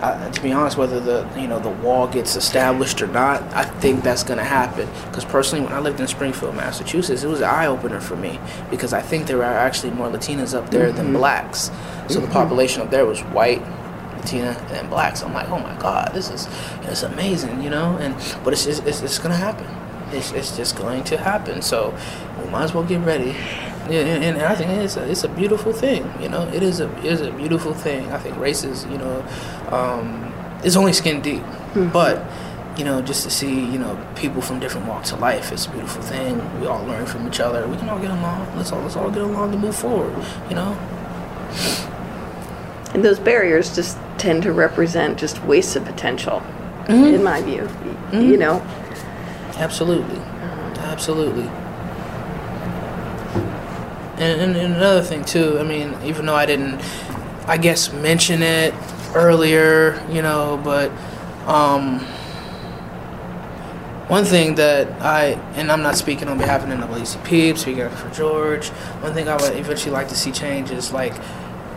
uh, 0.00 0.30
to 0.30 0.42
be 0.42 0.52
honest 0.52 0.76
whether 0.76 1.00
the 1.00 1.28
you 1.40 1.48
know 1.48 1.58
the 1.58 1.68
wall 1.68 2.06
gets 2.06 2.36
established 2.36 3.02
or 3.02 3.06
not 3.08 3.42
i 3.54 3.64
think 3.64 4.02
that's 4.02 4.22
going 4.22 4.38
to 4.38 4.44
happen. 4.44 4.88
Because 5.06 5.24
personally 5.24 5.64
when 5.64 5.72
i 5.72 5.80
lived 5.80 6.00
in 6.00 6.06
springfield 6.06 6.54
massachusetts 6.54 7.22
it 7.22 7.28
was 7.28 7.40
an 7.40 7.48
eye-opener 7.48 8.00
for 8.00 8.16
me 8.16 8.38
because 8.70 8.92
i 8.92 9.00
think 9.00 9.26
there 9.26 9.42
are 9.42 9.54
actually 9.54 9.90
more 9.92 10.08
latinas 10.08 10.56
up 10.56 10.70
there 10.70 10.92
than 10.92 11.12
blacks. 11.12 11.70
So 12.08 12.20
the 12.20 12.28
population 12.28 12.82
up 12.82 12.90
there 12.90 13.06
was 13.06 13.20
white 13.20 13.62
latina 14.16 14.50
and 14.72 14.88
blacks. 14.88 15.22
I'm 15.22 15.34
like 15.34 15.48
oh 15.50 15.58
my 15.58 15.76
god 15.80 16.12
this 16.14 16.30
is 16.30 16.48
it's 16.82 17.02
amazing 17.02 17.62
you 17.62 17.70
know? 17.70 17.96
And 17.98 18.14
but 18.44 18.52
it's 18.52 18.64
just, 18.64 18.84
it's, 18.86 19.02
it's 19.02 19.18
going 19.18 19.30
to 19.30 19.36
happen. 19.36 19.66
It's, 20.10 20.32
it's 20.32 20.56
just 20.56 20.76
going 20.76 21.04
to 21.04 21.18
happen. 21.18 21.60
So 21.60 21.94
we 22.42 22.48
might 22.50 22.64
as 22.64 22.74
well 22.74 22.84
get 22.84 23.00
ready 23.04 23.36
and, 23.90 24.24
and 24.24 24.42
I 24.42 24.54
think 24.54 24.70
it's 24.70 24.96
a, 24.96 25.10
it's 25.10 25.24
a 25.24 25.28
beautiful 25.28 25.72
thing. 25.72 26.10
You 26.20 26.28
know, 26.28 26.46
it 26.48 26.62
is 26.62 26.80
a 26.80 26.90
it 26.98 27.06
is 27.06 27.20
a 27.20 27.32
beautiful 27.32 27.74
thing. 27.74 28.12
I 28.12 28.18
think 28.18 28.36
race 28.38 28.64
is 28.64 28.84
you 28.86 28.98
know, 28.98 29.24
um, 29.70 30.32
it's 30.64 30.76
only 30.76 30.92
skin 30.92 31.20
deep, 31.20 31.42
mm-hmm. 31.42 31.88
but 31.88 32.24
you 32.78 32.84
know, 32.84 33.02
just 33.02 33.24
to 33.24 33.30
see 33.30 33.64
you 33.64 33.78
know 33.78 33.98
people 34.16 34.42
from 34.42 34.60
different 34.60 34.86
walks 34.86 35.12
of 35.12 35.20
life, 35.20 35.52
it's 35.52 35.66
a 35.66 35.70
beautiful 35.70 36.02
thing. 36.02 36.60
We 36.60 36.66
all 36.66 36.84
learn 36.84 37.06
from 37.06 37.26
each 37.26 37.40
other. 37.40 37.66
We 37.66 37.76
can 37.76 37.88
all 37.88 37.98
get 37.98 38.10
along. 38.10 38.56
Let's 38.56 38.72
all 38.72 38.80
let's 38.80 38.96
all 38.96 39.10
get 39.10 39.22
along 39.22 39.52
to 39.52 39.58
move 39.58 39.76
forward. 39.76 40.14
You 40.48 40.56
know. 40.56 40.78
And 42.94 43.04
those 43.04 43.18
barriers 43.18 43.74
just 43.74 43.98
tend 44.16 44.42
to 44.44 44.52
represent 44.52 45.18
just 45.18 45.42
wastes 45.44 45.76
of 45.76 45.84
potential, 45.84 46.40
mm-hmm. 46.86 47.14
in 47.14 47.22
my 47.22 47.42
view. 47.42 47.64
Y- 47.64 48.18
You 48.18 48.18
mm-hmm. 48.18 48.40
know, 48.40 48.66
Absolutely, 49.58 50.18
uh-huh. 50.18 50.80
absolutely. 50.84 51.50
And, 54.20 54.40
and, 54.40 54.56
and 54.56 54.74
another 54.74 55.02
thing 55.02 55.24
too. 55.24 55.58
I 55.58 55.62
mean, 55.62 55.96
even 56.04 56.26
though 56.26 56.34
I 56.34 56.44
didn't, 56.44 56.80
I 57.46 57.56
guess 57.56 57.92
mention 57.92 58.42
it 58.42 58.74
earlier, 59.14 60.04
you 60.10 60.22
know, 60.22 60.60
but 60.64 60.90
um, 61.46 62.00
one 64.08 64.24
thing 64.24 64.56
that 64.56 64.88
I 65.02 65.32
and 65.54 65.70
I'm 65.70 65.82
not 65.82 65.96
speaking 65.96 66.28
on 66.28 66.38
behalf 66.38 66.62
of 66.62 66.68
the 66.68 66.74
NAACP, 66.74 67.50
I'm 67.50 67.56
speaking 67.56 67.88
for 67.90 68.10
George. 68.10 68.68
One 69.00 69.14
thing 69.14 69.28
I 69.28 69.36
would 69.36 69.56
eventually 69.56 69.92
like 69.92 70.08
to 70.08 70.16
see 70.16 70.32
change 70.32 70.70
is 70.70 70.92
like, 70.92 71.14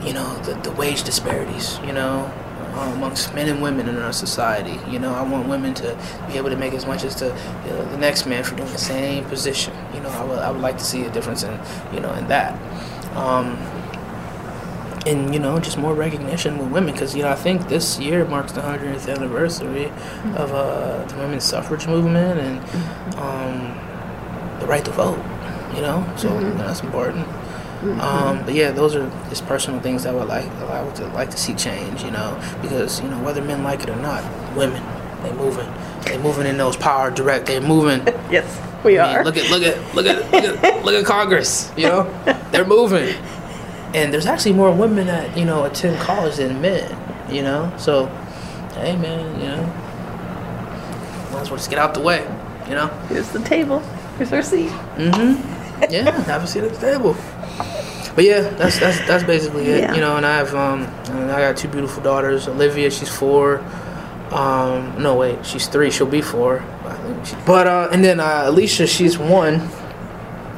you 0.04 0.14
know, 0.14 0.36
the, 0.44 0.56
the 0.56 0.72
wage 0.72 1.04
disparities. 1.04 1.78
You 1.86 1.94
know, 1.94 2.34
uh, 2.74 2.92
amongst 2.96 3.34
men 3.34 3.50
and 3.50 3.62
women 3.62 3.88
in 3.88 3.98
our 3.98 4.14
society. 4.14 4.80
You 4.90 5.00
know, 5.00 5.14
I 5.14 5.22
want 5.22 5.48
women 5.48 5.74
to 5.76 5.98
be 6.28 6.38
able 6.38 6.50
to 6.50 6.56
make 6.56 6.74
as 6.74 6.86
much 6.86 7.04
as 7.04 7.16
the 7.20 7.28
you 7.66 7.72
know, 7.72 7.86
the 7.92 7.98
next 7.98 8.26
man 8.26 8.44
for 8.44 8.56
doing 8.56 8.72
the 8.72 8.78
same 8.78 9.26
position. 9.26 9.74
You 9.94 10.02
know, 10.02 10.10
I 10.10 10.24
would 10.24 10.40
I 10.40 10.52
would 10.52 10.62
like 10.62 10.78
to 10.78 10.84
see 10.84 11.04
a 11.04 11.12
difference 11.12 11.44
in 11.44 11.60
you 11.94 12.00
know 12.00 12.14
in 12.14 12.28
that. 12.28 12.54
Um, 13.16 13.58
and 15.06 15.34
you 15.34 15.40
know, 15.40 15.60
just 15.60 15.78
more 15.78 15.94
recognition 15.94 16.58
with 16.58 16.72
women, 16.72 16.94
because 16.94 17.16
you 17.16 17.24
know, 17.24 17.30
I 17.30 17.36
think 17.36 17.68
this 17.68 18.00
year 18.00 18.26
marks 18.26 18.52
the 18.52 18.62
100th 18.62 19.14
anniversary 19.14 19.86
of 20.36 20.52
uh, 20.52 21.04
the 21.06 21.16
women's 21.18 21.44
suffrage 21.44 21.88
movement 21.88 22.40
and 22.40 22.60
um, 23.18 24.60
the 24.60 24.68
right 24.68 24.86
to 24.86 24.92
vote. 24.92 25.20
You 25.76 25.82
know, 25.82 26.14
so 26.18 26.34
you 26.40 26.50
know, 26.50 26.58
that's 26.58 26.82
important. 26.82 27.26
Um, 27.82 28.46
but 28.46 28.54
yeah, 28.54 28.72
those 28.72 28.96
are 28.96 29.10
just 29.30 29.46
personal 29.48 29.80
things 29.80 30.04
that 30.04 30.14
I 30.14 30.18
would 30.18 30.28
like 30.28 30.46
I 30.52 30.84
would 30.84 31.00
like 31.14 31.32
to 31.32 31.38
see 31.38 31.56
change. 31.56 32.04
You 32.04 32.12
know, 32.12 32.40
because 32.62 33.02
you 33.02 33.10
know 33.10 33.22
whether 33.24 33.42
men 33.42 33.64
like 33.64 33.82
it 33.82 33.90
or 33.90 33.96
not, 33.96 34.24
women 34.56 34.84
they 35.24 35.32
moving, 35.34 35.72
they 36.04 36.18
moving 36.18 36.48
in 36.48 36.58
those 36.58 36.76
power 36.76 37.12
direct. 37.12 37.46
They're 37.48 37.62
moving. 37.62 38.06
yes, 38.32 38.60
we 38.84 39.00
I 39.00 39.08
mean, 39.08 39.18
are. 39.18 39.24
look 39.24 39.38
at 39.38 39.50
look 39.50 39.64
at 39.64 39.96
look 39.96 40.06
at 40.06 40.32
look 40.32 40.64
at 40.64 40.86
look 40.86 40.96
at 40.96 41.06
Congress. 41.06 41.72
You 41.78 41.88
know, 41.88 42.48
they're 42.52 42.66
moving, 42.66 43.16
and 43.94 44.14
there's 44.14 44.26
actually 44.26 44.54
more 44.54 44.72
women 44.72 45.08
that 45.08 45.38
you 45.38 45.46
know 45.46 45.66
attend 45.66 46.00
college 46.00 46.38
than 46.38 46.62
men. 46.62 46.98
You 47.32 47.44
know, 47.44 47.74
so 47.78 48.08
hey 48.76 48.96
man, 48.96 49.40
you 49.40 49.48
know, 49.48 49.64
might 51.32 51.42
as 51.42 51.50
well 51.50 51.58
just 51.58 51.70
get 51.70 51.80
out 51.80 51.94
the 51.94 52.02
way. 52.02 52.22
You 52.68 52.76
know. 52.76 52.88
Here's 53.10 53.30
the 53.30 53.40
table. 53.40 53.80
Here's 54.18 54.32
our 54.34 54.44
seat. 54.44 54.70
Mm-hmm. 54.70 55.92
Yeah, 55.92 56.12
have 56.12 56.44
a 56.44 56.48
seat 56.48 56.64
at 56.64 56.74
the 56.74 56.80
table. 56.80 57.16
But 58.16 58.26
yeah, 58.26 58.42
that's 58.42 58.80
that's 58.80 59.00
that's 59.08 59.24
basically 59.24 59.66
it. 59.68 59.82
Yeah. 59.82 59.94
You 59.96 60.02
know, 60.02 60.18
and 60.18 60.26
I 60.26 60.38
have 60.38 60.54
um, 60.54 60.84
I 61.30 61.40
got 61.42 61.58
two 61.58 61.68
beautiful 61.70 62.04
daughters. 62.04 62.48
Olivia, 62.48 62.90
she's 62.92 63.10
four. 63.10 63.60
Um, 64.32 65.02
no 65.02 65.16
wait, 65.16 65.46
she's 65.46 65.68
three. 65.68 65.92
She'll 65.92 66.06
be 66.08 66.22
four. 66.22 66.60
I 66.86 66.94
think 66.98 67.26
she- 67.26 67.36
But 67.46 67.68
uh, 67.68 67.90
and 67.92 68.04
then 68.04 68.20
uh, 68.20 68.44
Alicia, 68.46 68.88
she's 68.88 69.18
one. 69.18 69.68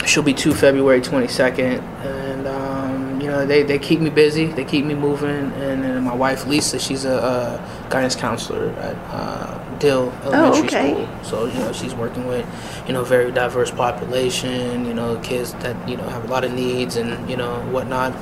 She'll 0.06 0.24
be 0.24 0.34
two 0.34 0.54
February 0.54 1.02
twenty 1.02 1.28
second, 1.28 1.80
and 2.06 2.48
um, 2.48 3.22
you 3.22 3.28
know, 3.28 3.40
uh, 3.40 3.46
they 3.46 3.64
they 3.64 3.80
keep 3.80 4.00
me 4.02 4.10
busy. 4.10 4.48
They 4.48 4.66
keep 4.66 4.84
me 4.86 4.96
moving. 4.96 5.30
And, 5.30 5.84
and 5.86 6.04
my 6.04 6.14
wife 6.14 6.46
Lisa, 6.46 6.78
she's 6.78 7.06
a, 7.06 7.14
a 7.18 7.90
guidance 7.90 8.16
counselor 8.16 8.70
at 8.80 8.96
uh, 9.14 9.63
Diehl 9.84 10.12
Elementary 10.26 10.68
okay. 10.68 10.94
School. 10.94 11.08
So 11.24 11.46
you 11.46 11.60
know 11.60 11.72
she's 11.74 11.94
working 11.94 12.26
with 12.28 12.46
you 12.88 12.94
know 12.94 13.04
very 13.04 13.32
diverse 13.32 13.72
population. 13.72 14.86
You 14.86 14.94
know 14.94 15.18
kids 15.18 15.54
that 15.56 15.76
you 15.90 15.98
know 15.98 16.08
have 16.10 16.24
a 16.26 16.28
lot 16.28 16.44
of 16.44 16.52
needs 16.54 16.96
and 16.96 17.30
you 17.30 17.38
know 17.38 17.54
whatnot. 17.72 18.14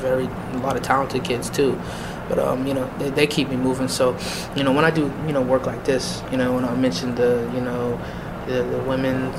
Very 0.00 0.26
a 0.26 0.58
lot 0.58 0.76
of 0.76 0.82
talented 0.82 1.24
kids 1.24 1.48
too. 1.50 1.80
But 2.28 2.38
um, 2.38 2.66
you 2.66 2.74
know 2.74 2.88
they, 2.98 3.10
they 3.10 3.26
keep 3.26 3.48
me 3.48 3.56
moving. 3.56 3.88
So 3.88 4.16
you 4.54 4.62
know 4.62 4.72
when 4.72 4.84
I 4.84 4.90
do 4.90 5.12
you 5.26 5.32
know 5.32 5.42
work 5.42 5.66
like 5.66 5.84
this, 5.84 6.22
you 6.30 6.36
know 6.36 6.52
when 6.54 6.64
I 6.64 6.74
mentioned 6.76 7.16
the 7.16 7.50
you 7.54 7.60
know 7.62 7.98
the, 8.46 8.62
the 8.62 8.78
women 8.82 9.32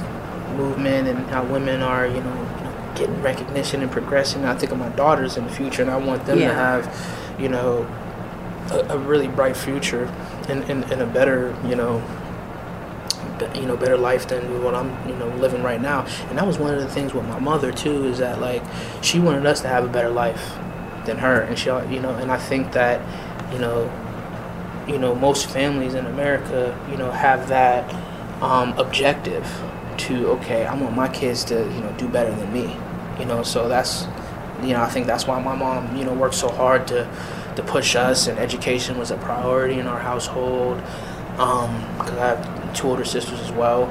movement 0.58 1.08
and 1.08 1.20
how 1.30 1.44
women 1.44 1.82
are 1.82 2.08
you 2.08 2.22
know 2.22 2.38
getting 2.96 3.22
recognition 3.22 3.82
and 3.82 3.92
progression. 3.92 4.44
I 4.46 4.56
think 4.56 4.72
of 4.72 4.78
my 4.80 4.90
daughters 4.90 5.38
in 5.38 5.46
the 5.46 5.52
future, 5.52 5.82
and 5.84 5.92
I 5.92 5.98
want 5.98 6.26
them 6.26 6.40
Yeah. 6.40 6.50
to 6.50 6.54
have, 6.56 7.40
you 7.40 7.48
know, 7.48 7.88
a, 8.72 8.86
a 8.90 8.98
really 8.98 9.28
bright 9.28 9.56
future 9.56 10.06
and, 10.48 10.64
and, 10.70 10.84
and 10.92 11.02
a 11.02 11.08
better, 11.08 11.56
you 11.66 11.76
know, 11.76 12.04
you 13.56 13.66
know, 13.66 13.78
better 13.78 13.98
life 13.98 14.28
than 14.28 14.64
what 14.64 14.76
I'm, 14.76 15.08
you 15.08 15.16
know, 15.16 15.30
living 15.36 15.64
right 15.64 15.82
now. 15.82 16.06
And 16.28 16.38
that 16.38 16.46
was 16.46 16.58
one 16.58 16.74
of 16.74 16.82
the 16.82 16.90
things 16.90 17.14
with 17.14 17.26
my 17.26 17.40
mother 17.40 17.72
too, 17.72 18.06
is 18.06 18.18
that 18.20 18.40
like 18.42 18.64
she 19.02 19.20
wanted 19.20 19.46
us 19.46 19.62
to 19.62 19.68
have 19.68 19.86
a 19.86 19.88
better 19.88 20.10
life 20.10 20.56
than 21.06 21.18
her, 21.18 21.42
and 21.42 21.58
she, 21.58 21.70
you 21.70 22.00
know, 22.00 22.16
and 22.16 22.32
I 22.32 22.38
think 22.38 22.74
that, 22.74 23.02
you 23.54 23.60
know, 23.60 23.90
you 24.88 24.98
know, 24.98 25.16
most 25.16 25.50
families 25.50 25.94
in 25.94 26.06
America, 26.06 26.78
you 26.90 26.98
know, 26.98 27.12
have 27.12 27.48
that 27.50 27.94
um, 28.42 28.78
objective 28.78 29.46
to 29.98 30.30
okay, 30.30 30.66
I 30.66 30.74
want 30.76 30.96
my 30.96 31.08
kids 31.10 31.44
to 31.46 31.56
you 31.56 31.82
know 31.82 31.94
do 31.98 32.08
better 32.08 32.34
than 32.34 32.52
me, 32.52 32.76
you 33.20 33.26
know. 33.26 33.44
So 33.44 33.68
that's 33.68 34.08
you 34.62 34.74
know 34.74 34.82
I 34.82 34.90
think 34.90 35.08
that's 35.08 35.28
why 35.28 35.42
my 35.42 35.56
mom 35.56 35.96
you 35.96 36.06
know 36.06 36.14
worked 36.14 36.36
so 36.36 36.50
hard 36.50 36.88
to 36.88 37.06
to 37.60 37.72
push 37.72 37.96
us, 37.96 38.28
and 38.28 38.40
education 38.40 38.98
was 38.98 39.12
a 39.12 39.18
priority 39.18 39.80
in 39.80 39.88
our 39.88 40.00
household. 40.00 40.78
Because 41.32 42.18
I 42.18 42.28
have 42.28 42.76
two 42.76 42.88
older 42.88 43.06
sisters 43.06 43.40
as 43.40 43.52
well. 43.52 43.86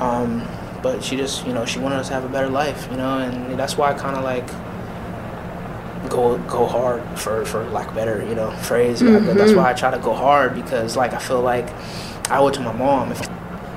Um, 0.00 0.46
but 0.82 1.02
she 1.02 1.16
just, 1.16 1.46
you 1.46 1.52
know, 1.52 1.64
she 1.64 1.78
wanted 1.78 1.96
us 1.96 2.08
to 2.08 2.14
have 2.14 2.24
a 2.24 2.28
better 2.28 2.48
life, 2.48 2.88
you 2.90 2.96
know, 2.96 3.18
and 3.18 3.58
that's 3.58 3.76
why 3.76 3.90
I 3.90 3.94
kind 3.94 4.16
of 4.16 4.24
like 4.24 4.46
go 6.10 6.36
go 6.46 6.66
hard 6.66 7.02
for 7.18 7.44
for 7.46 7.64
lack 7.70 7.88
of 7.88 7.94
better 7.94 8.22
you 8.28 8.34
know 8.34 8.50
phrase 8.58 9.00
that's 9.00 9.54
why 9.54 9.70
i 9.70 9.72
try 9.72 9.90
to 9.90 9.96
go 10.00 10.12
hard 10.12 10.54
because 10.54 10.98
like 10.98 11.14
i 11.14 11.18
feel 11.18 11.40
like 11.40 11.66
i 12.30 12.36
owe 12.36 12.46
it 12.48 12.52
to 12.52 12.60
my 12.60 12.72
mom 12.72 13.08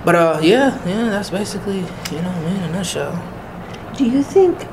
but 0.03 0.13
uh 0.13 0.37
yeah 0.43 0.77
yeah 0.85 1.09
that's 1.09 1.29
basically 1.29 1.77
you 1.77 2.21
know 2.21 2.41
me 2.41 2.53
in 2.57 2.63
a 2.63 2.71
nutshell 2.73 3.13
Do 3.97 4.05
you 4.05 4.21
think 4.21 4.67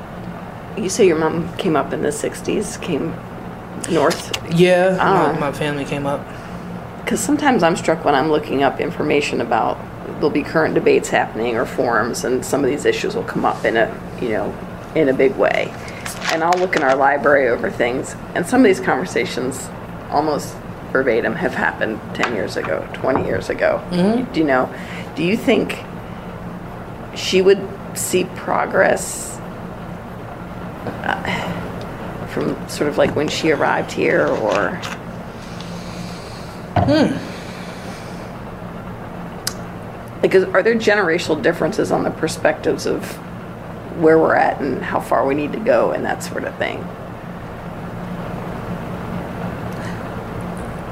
you 0.77 0.89
say 0.89 1.07
your 1.07 1.17
mom 1.17 1.51
came 1.57 1.75
up 1.75 1.93
in 1.93 2.01
the 2.01 2.09
60s, 2.09 2.79
came 2.81 3.13
north? 3.91 4.31
yeah 4.53 4.97
Ah. 4.99 5.31
my, 5.33 5.39
my 5.39 5.51
family 5.51 5.85
came 5.85 6.05
up 6.05 6.21
Because 7.03 7.19
sometimes 7.19 7.61
I'm 7.63 7.75
struck 7.75 8.03
when 8.05 8.15
I'm 8.15 8.29
looking 8.31 8.63
up 8.63 8.79
information 8.79 9.41
about 9.41 9.77
there'll 10.15 10.29
be 10.29 10.43
current 10.43 10.73
debates 10.75 11.09
happening 11.09 11.55
or 11.57 11.65
forums, 11.65 12.23
and 12.23 12.43
some 12.45 12.63
of 12.63 12.69
these 12.69 12.85
issues 12.85 13.15
will 13.15 13.23
come 13.23 13.45
up 13.45 13.65
in 13.65 13.75
a 13.77 13.87
you 14.21 14.29
know 14.29 14.53
in 14.95 15.09
a 15.09 15.13
big 15.13 15.35
way. 15.35 15.71
And 16.31 16.43
I'll 16.43 16.57
look 16.59 16.75
in 16.75 16.83
our 16.83 16.95
library 16.95 17.49
over 17.49 17.69
things, 17.69 18.15
and 18.33 18.45
some 18.47 18.61
of 18.61 18.65
these 18.65 18.79
conversations 18.79 19.69
almost 20.09 20.55
verbatim 20.91 21.35
have 21.35 21.53
happened 21.53 21.99
10 22.13 22.33
years 22.33 22.55
ago, 22.57 22.87
20 22.93 23.25
years 23.25 23.49
ago. 23.49 23.81
Do 24.33 24.39
you 24.39 24.45
know? 24.45 24.69
Do 25.15 25.23
you 25.23 25.35
think 25.37 25.77
she 27.15 27.41
would 27.41 27.59
see 27.93 28.23
progress 28.35 29.37
uh, 31.03 31.64
from 32.35 32.67
sort 32.67 32.89
of 32.89 32.97
like 32.97 33.15
when 33.15 33.29
she 33.29 33.51
arrived 33.51 33.93
here, 33.93 34.27
or 34.27 34.75
hmm. 36.83 37.15
like 40.21 40.35
is, 40.35 40.43
are 40.43 40.61
there 40.61 40.75
generational 40.75 41.41
differences 41.41 41.93
on 41.93 42.03
the 42.03 42.11
perspectives 42.11 42.85
of 42.85 43.09
where 44.01 44.19
we're 44.19 44.35
at 44.35 44.59
and 44.59 44.83
how 44.83 44.99
far 44.99 45.25
we 45.25 45.33
need 45.33 45.53
to 45.53 45.59
go 45.59 45.91
and 45.91 46.03
that 46.03 46.21
sort 46.21 46.43
of 46.43 46.53
thing? 46.57 46.85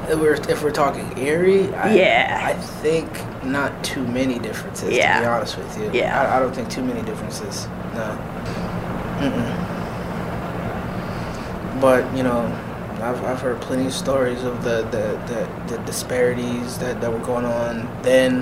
if 0.08 0.18
we're, 0.18 0.34
if 0.34 0.62
we're 0.62 0.70
talking 0.70 1.16
Erie, 1.18 1.72
I, 1.74 1.94
Yeah. 1.94 2.42
I 2.42 2.52
think 2.54 3.08
not 3.44 3.84
too 3.84 4.06
many 4.06 4.38
differences. 4.38 4.94
yeah. 4.94 5.16
To 5.16 5.20
be 5.20 5.26
honest 5.26 5.58
with 5.58 5.78
you, 5.78 5.90
Yeah. 5.92 6.20
I, 6.20 6.36
I 6.36 6.40
don't 6.40 6.54
think 6.54 6.70
too 6.70 6.82
many 6.82 7.02
differences. 7.02 7.66
No. 7.94 8.18
Mm-mm. 9.20 9.63
But 11.84 12.16
you 12.16 12.22
know, 12.22 12.40
I've, 13.02 13.22
I've 13.24 13.40
heard 13.42 13.60
plenty 13.60 13.84
of 13.84 13.92
stories 13.92 14.42
of 14.42 14.64
the 14.64 14.76
the, 14.90 15.04
the, 15.68 15.76
the 15.76 15.82
disparities 15.84 16.78
that, 16.78 17.02
that 17.02 17.12
were 17.12 17.18
going 17.32 17.44
on 17.44 17.74
then. 18.02 18.32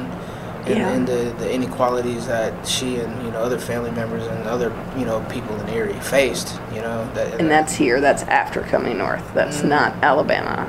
And, 0.64 0.78
Yeah. 0.78 0.92
and 0.92 1.08
the, 1.08 1.34
the 1.40 1.52
inequalities 1.52 2.28
that 2.28 2.52
she 2.68 3.00
and 3.00 3.10
you 3.24 3.32
know 3.32 3.40
other 3.40 3.58
family 3.58 3.90
members 3.90 4.24
and 4.28 4.46
other 4.46 4.70
you 4.96 5.04
know 5.04 5.18
people 5.28 5.56
in 5.60 5.68
Erie 5.70 5.92
faced, 6.16 6.54
you 6.72 6.80
know 6.80 6.98
that 7.14 7.40
And 7.40 7.50
that's 7.50 7.74
here, 7.74 8.00
that's 8.00 8.22
after 8.42 8.60
coming 8.60 8.96
north, 8.98 9.26
that's 9.34 9.62
Mm. 9.62 9.70
not 9.70 9.88
Alabama. 10.04 10.68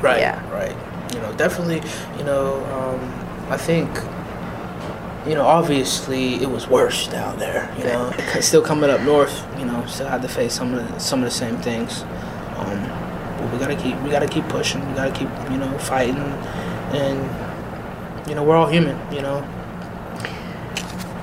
Right. 0.00 0.20
Yeah. 0.20 0.38
Right. 0.52 0.76
You 1.12 1.20
know, 1.20 1.32
definitely. 1.32 1.82
You 2.16 2.24
know, 2.30 2.62
um, 2.78 3.00
I 3.50 3.56
think. 3.56 3.90
You 5.26 5.34
know, 5.34 5.46
obviously 5.46 6.34
it 6.34 6.50
was 6.50 6.68
worse 6.68 7.08
down 7.08 7.38
there. 7.38 7.74
You 7.78 7.84
know, 7.84 8.12
because 8.16 8.46
still 8.46 8.62
coming 8.62 8.90
up 8.90 9.00
north. 9.02 9.44
You 9.58 9.64
know, 9.64 9.84
still 9.86 10.08
had 10.08 10.22
to 10.22 10.28
face 10.28 10.52
some 10.52 10.74
of 10.74 10.86
the, 10.86 10.98
some 10.98 11.20
of 11.20 11.24
the 11.24 11.30
same 11.30 11.56
things. 11.58 12.02
Um, 12.56 12.82
but 13.38 13.52
we 13.52 13.58
gotta 13.58 13.76
keep 13.76 14.00
we 14.02 14.10
gotta 14.10 14.28
keep 14.28 14.48
pushing. 14.48 14.86
We 14.88 14.94
gotta 14.94 15.12
keep 15.12 15.28
you 15.50 15.58
know 15.58 15.76
fighting, 15.78 16.16
and 16.16 18.28
you 18.28 18.34
know 18.34 18.42
we're 18.42 18.56
all 18.56 18.68
human. 18.68 18.98
You 19.12 19.22
know. 19.22 19.38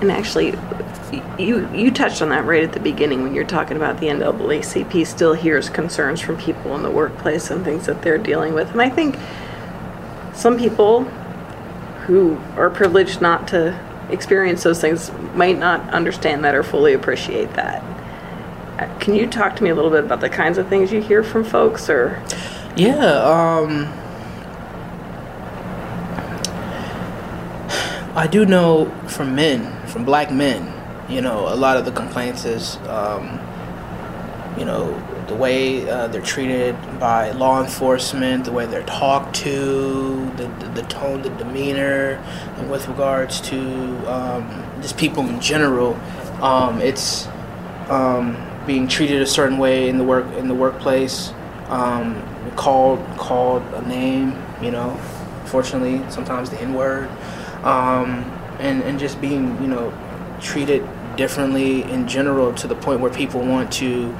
And 0.01 0.11
actually, 0.11 0.55
you 1.37 1.69
you 1.73 1.91
touched 1.91 2.21
on 2.21 2.29
that 2.29 2.45
right 2.45 2.63
at 2.63 2.73
the 2.73 2.79
beginning 2.79 3.21
when 3.21 3.35
you're 3.35 3.45
talking 3.45 3.77
about 3.77 3.99
the 3.99 4.07
NAACP 4.07 5.05
still 5.05 5.33
hears 5.33 5.69
concerns 5.69 6.21
from 6.21 6.37
people 6.37 6.75
in 6.75 6.81
the 6.81 6.89
workplace 6.89 7.51
and 7.51 7.63
things 7.63 7.85
that 7.85 8.01
they're 8.01 8.17
dealing 8.17 8.55
with. 8.55 8.71
And 8.71 8.81
I 8.81 8.89
think 8.89 9.17
some 10.33 10.57
people 10.57 11.03
who 12.07 12.37
are 12.55 12.69
privileged 12.69 13.21
not 13.21 13.47
to 13.49 13.79
experience 14.09 14.63
those 14.63 14.81
things 14.81 15.11
might 15.35 15.57
not 15.57 15.89
understand 15.93 16.43
that 16.43 16.55
or 16.55 16.63
fully 16.63 16.93
appreciate 16.93 17.53
that. 17.53 17.81
Uh, 18.79 18.99
Can 18.99 19.15
you 19.15 19.27
talk 19.27 19.55
to 19.57 19.63
me 19.63 19.69
a 19.69 19.75
little 19.75 19.91
bit 19.91 20.03
about 20.03 20.21
the 20.21 20.29
kinds 20.29 20.57
of 20.57 20.67
things 20.67 20.91
you 20.91 21.01
hear 21.01 21.23
from 21.23 21.43
folks 21.43 21.89
or 21.89 22.21
Yeah, 22.75 23.15
um 23.23 23.87
I 28.13 28.27
do 28.27 28.45
know 28.45 28.85
from 29.07 29.35
men, 29.35 29.87
from 29.87 30.03
black 30.03 30.31
men, 30.31 30.73
you 31.09 31.21
know, 31.21 31.47
a 31.47 31.55
lot 31.55 31.77
of 31.77 31.85
the 31.85 31.91
complaints 31.91 32.43
is 32.45 32.77
um 32.87 33.39
you 34.57 34.65
know, 34.65 34.91
the 35.32 35.38
way 35.38 35.89
uh, 35.89 36.08
they're 36.08 36.22
treated 36.22 36.76
by 37.00 37.32
law 37.32 37.63
enforcement, 37.63 38.44
the 38.44 38.52
way 38.52 38.65
they're 38.65 38.84
talked 38.84 39.34
to, 39.34 40.30
the, 40.36 40.48
the, 40.60 40.82
the 40.82 40.82
tone, 40.84 41.22
the 41.22 41.30
demeanor, 41.30 42.22
and 42.58 42.70
with 42.70 42.86
regards 42.89 43.39
to 43.39 43.58
um, 44.12 44.44
just 44.82 44.98
people 44.98 45.26
in 45.26 45.39
general, 45.39 45.94
um, 46.41 46.82
it's 46.82 47.28
um, 47.88 48.36
being 48.67 48.89
treated 48.89 49.22
a 49.22 49.26
certain 49.26 49.58
way 49.58 49.88
in 49.88 49.98
the 49.98 50.04
work 50.04 50.26
in 50.34 50.50
the 50.50 50.54
workplace, 50.54 51.32
um, 51.67 52.22
called 52.58 53.00
called 53.17 53.63
a 53.74 53.88
name, 53.88 54.36
you 54.62 54.72
know. 54.72 54.98
Fortunately, 55.46 56.02
sometimes 56.12 56.50
the 56.50 56.60
N 56.60 56.74
word, 56.74 57.10
um, 57.63 58.26
and 58.60 58.84
and 58.84 59.00
just 59.00 59.22
being 59.22 59.62
you 59.62 59.70
know 59.70 59.94
treated 60.41 60.86
differently 61.15 61.84
in 61.84 62.08
general 62.08 62.54
to 62.54 62.67
the 62.67 62.76
point 62.76 63.00
where 63.00 63.12
people 63.12 63.41
want 63.41 63.72
to 63.72 64.13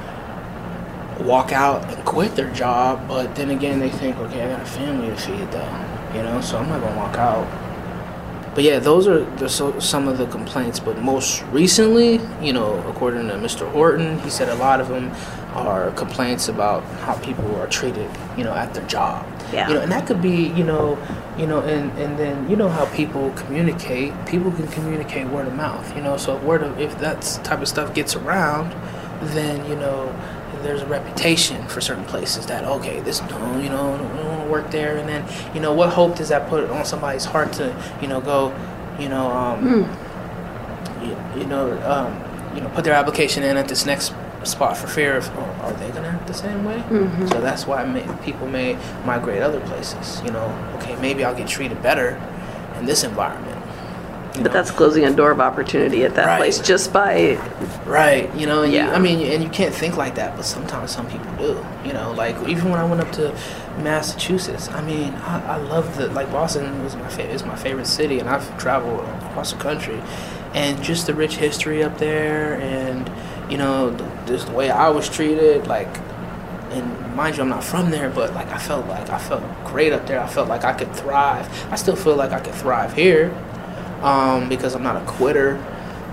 walk 1.20 1.52
out 1.52 1.84
and 1.92 2.04
quit 2.04 2.34
their 2.34 2.50
job, 2.52 3.06
but 3.08 3.34
then 3.34 3.50
again 3.50 3.78
they 3.80 3.90
think, 3.90 4.16
okay, 4.18 4.42
I 4.42 4.48
got 4.50 4.62
a 4.62 4.66
family 4.66 5.08
to 5.08 5.16
feed 5.16 5.50
though, 5.50 5.84
you 6.14 6.22
know, 6.22 6.40
so 6.40 6.58
I'm 6.58 6.68
not 6.68 6.80
gonna 6.80 6.96
walk 6.96 7.16
out. 7.16 7.46
But 8.54 8.64
yeah, 8.64 8.78
those 8.80 9.08
are 9.08 9.24
the, 9.36 9.48
so, 9.48 9.78
some 9.80 10.08
of 10.08 10.18
the 10.18 10.26
complaints. 10.26 10.78
But 10.78 10.98
most 10.98 11.42
recently, 11.44 12.20
you 12.42 12.52
know, 12.52 12.78
according 12.86 13.28
to 13.28 13.34
Mr. 13.34 13.70
Horton, 13.70 14.18
he 14.20 14.30
said 14.30 14.48
a 14.50 14.54
lot 14.56 14.80
of 14.80 14.88
them 14.88 15.10
are 15.54 15.90
complaints 15.92 16.48
about 16.48 16.84
how 17.00 17.14
people 17.14 17.56
are 17.56 17.66
treated, 17.66 18.10
you 18.36 18.44
know, 18.44 18.52
at 18.52 18.74
their 18.74 18.86
job. 18.86 19.26
Yeah. 19.52 19.68
You 19.68 19.74
know, 19.74 19.80
and 19.80 19.92
that 19.92 20.06
could 20.06 20.20
be, 20.20 20.48
you 20.48 20.64
know, 20.64 20.98
you 21.38 21.46
know, 21.46 21.60
and 21.60 21.90
and 21.98 22.18
then 22.18 22.48
you 22.48 22.56
know 22.56 22.68
how 22.68 22.84
people 22.94 23.30
communicate. 23.32 24.12
People 24.26 24.52
can 24.52 24.68
communicate 24.68 25.28
word 25.28 25.46
of 25.46 25.54
mouth. 25.54 25.94
You 25.96 26.02
know, 26.02 26.16
so 26.18 26.36
if 26.36 26.42
word 26.42 26.62
of 26.62 26.78
if 26.78 26.98
that 26.98 27.22
type 27.44 27.60
of 27.60 27.68
stuff 27.68 27.94
gets 27.94 28.14
around, 28.14 28.72
then 29.32 29.64
you 29.68 29.76
know 29.76 30.14
there's 30.62 30.82
a 30.82 30.86
reputation 30.86 31.66
for 31.68 31.80
certain 31.80 32.04
places 32.04 32.46
that 32.46 32.64
okay 32.64 33.00
this 33.00 33.20
no 33.22 33.58
you 33.60 33.68
know 33.68 33.96
don't, 33.98 34.16
don't 34.16 34.26
want 34.28 34.44
to 34.44 34.50
work 34.50 34.70
there 34.70 34.96
and 34.98 35.08
then 35.08 35.24
you 35.54 35.60
know 35.60 35.72
what 35.72 35.90
hope 35.90 36.16
does 36.16 36.28
that 36.28 36.48
put 36.48 36.68
on 36.70 36.84
somebody's 36.84 37.24
heart 37.24 37.52
to 37.52 37.74
you 38.00 38.08
know 38.08 38.20
go 38.20 38.54
you 38.98 39.08
know 39.08 39.30
um 39.30 39.86
you, 41.02 41.40
you 41.40 41.46
know 41.46 41.72
um 41.82 42.54
you 42.54 42.60
know 42.60 42.68
put 42.70 42.84
their 42.84 42.94
application 42.94 43.42
in 43.42 43.56
at 43.56 43.68
this 43.68 43.84
next 43.86 44.12
spot 44.44 44.76
for 44.76 44.88
fear 44.88 45.16
of, 45.16 45.30
oh, 45.38 45.42
are 45.62 45.72
they 45.74 45.88
gonna 45.90 46.08
act 46.08 46.26
the 46.26 46.34
same 46.34 46.64
way? 46.64 46.82
Mhm. 46.90 47.28
So 47.28 47.40
that's 47.40 47.64
why 47.64 47.84
may, 47.84 48.04
people 48.24 48.48
may 48.48 48.76
migrate 49.06 49.40
other 49.40 49.60
places. 49.60 50.20
You 50.24 50.32
know, 50.32 50.52
okay, 50.78 50.96
maybe 50.96 51.24
I'll 51.24 51.34
get 51.34 51.46
treated 51.46 51.80
better 51.80 52.20
in 52.80 52.84
this 52.86 53.04
environment. 53.04 53.56
But 54.34 54.44
know? 54.44 54.50
that's 54.50 54.70
closing 54.70 55.04
a 55.04 55.12
door 55.12 55.30
of 55.30 55.40
opportunity 55.40 56.04
at 56.04 56.14
that 56.14 56.26
Right. 56.26 56.38
place 56.38 56.58
just 56.58 56.92
by, 56.92 57.38
Right, 57.84 58.30
you 58.34 58.46
know, 58.46 58.62
and 58.62 58.72
you, 58.72 58.78
Yeah. 58.78 58.92
I 58.94 58.98
mean, 58.98 59.20
and 59.30 59.42
you 59.42 59.50
can't 59.50 59.74
think 59.74 59.96
like 59.96 60.14
that, 60.14 60.36
but 60.36 60.44
sometimes 60.46 60.90
some 60.90 61.06
people 61.06 61.30
do. 61.38 61.64
You 61.84 61.92
know, 61.92 62.12
like 62.16 62.36
even 62.48 62.70
when 62.70 62.80
I 62.80 62.84
went 62.84 63.00
up 63.02 63.12
to 63.12 63.32
Massachusetts, 63.82 64.70
I 64.72 64.80
mean, 64.82 65.12
I, 65.26 65.54
I 65.54 65.56
love 65.56 65.96
the 65.96 66.06
like 66.08 66.30
Boston 66.32 66.82
was 66.84 66.96
my 66.96 67.08
favorite 67.08 67.34
is 67.34 67.44
my 67.44 67.56
favorite 67.56 67.86
city, 67.86 68.20
and 68.20 68.28
I've 68.28 68.56
traveled 68.58 69.00
across 69.30 69.52
the 69.52 69.58
country, 69.58 70.00
and 70.54 70.82
just 70.82 71.06
the 71.06 71.14
rich 71.14 71.36
history 71.36 71.82
up 71.82 71.98
there, 71.98 72.54
and 72.60 73.10
you 73.50 73.58
know, 73.58 73.90
the, 73.90 74.04
just 74.26 74.46
the 74.46 74.52
way 74.52 74.70
I 74.70 74.88
was 74.88 75.08
treated, 75.08 75.66
like. 75.66 75.88
And 76.70 77.14
mind 77.14 77.36
you, 77.36 77.42
I'm 77.42 77.50
not 77.50 77.62
from 77.62 77.90
there, 77.90 78.08
but 78.08 78.32
like 78.32 78.50
I 78.50 78.56
felt 78.56 78.86
like 78.86 79.10
I 79.10 79.18
felt 79.18 79.42
great 79.66 79.92
up 79.92 80.06
there. 80.06 80.18
I 80.18 80.26
felt 80.26 80.48
like 80.48 80.64
I 80.64 80.72
could 80.72 80.90
thrive. 80.96 81.46
I 81.70 81.76
still 81.76 81.96
feel 81.96 82.16
like 82.16 82.32
I 82.32 82.40
could 82.40 82.54
thrive 82.54 82.94
here, 82.94 83.30
um, 84.02 84.48
because 84.48 84.74
I'm 84.74 84.82
not 84.82 84.96
a 84.96 85.04
quitter. 85.06 85.58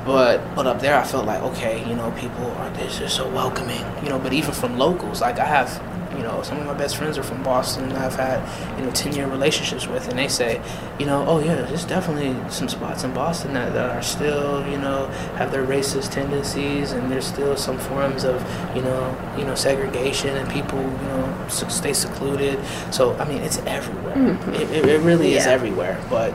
But 0.06 0.56
but 0.56 0.66
up 0.66 0.80
there, 0.80 0.98
I 0.98 1.04
felt 1.04 1.26
like 1.26 1.42
okay, 1.44 1.88
you 1.88 1.94
know, 1.96 2.10
people 2.12 2.46
are 2.52 2.70
they're 2.72 2.88
just 2.90 3.16
so 3.18 3.30
welcoming, 3.30 3.84
you 4.02 4.10
know. 4.10 4.18
But 4.18 4.32
even 4.34 4.54
from 4.54 4.78
locals, 4.80 5.20
like 5.22 5.38
I 5.40 5.46
have, 5.46 5.70
you 6.18 6.24
know, 6.24 6.42
some 6.42 6.58
of 6.58 6.66
my 6.66 6.74
best 6.74 6.96
friends 6.96 7.18
are 7.18 7.22
from 7.24 7.44
Boston. 7.44 7.92
I've 7.92 8.16
had 8.16 8.40
you 8.80 8.86
know 8.86 8.92
ten 8.92 9.14
year 9.14 9.28
relationships 9.28 9.88
with, 9.88 10.08
and 10.08 10.18
they 10.18 10.30
say, 10.30 10.62
you 11.00 11.06
know, 11.06 11.26
oh 11.28 11.40
yeah, 11.44 11.56
there's 11.56 11.84
definitely 11.84 12.34
some 12.50 12.70
spots 12.70 13.04
in 13.04 13.14
Boston 13.14 13.54
that, 13.54 13.74
that 13.74 13.90
are 13.90 14.02
still, 14.02 14.66
you 14.70 14.78
know, 14.78 15.08
have 15.36 15.52
their 15.52 15.66
racist 15.66 16.12
tendencies, 16.12 16.94
and 16.94 17.12
there's 17.12 17.28
still 17.28 17.58
some 17.58 17.78
forms 17.78 18.24
of, 18.24 18.42
you 18.74 18.82
know, 18.82 19.16
you 19.38 19.44
know, 19.44 19.54
segregation, 19.54 20.30
and 20.38 20.50
people, 20.50 20.80
you 20.82 21.08
know, 21.10 21.46
stay 21.50 21.92
secluded. 21.94 22.58
So 22.92 23.16
I 23.18 23.26
mean, 23.28 23.42
it's 23.44 23.58
everywhere. 23.68 24.16
Mhm. 24.16 24.54
It, 24.56 24.72
it, 24.72 24.86
it 24.86 25.02
really 25.02 25.34
is 25.34 25.46
everywhere. 25.46 26.00
But 26.10 26.34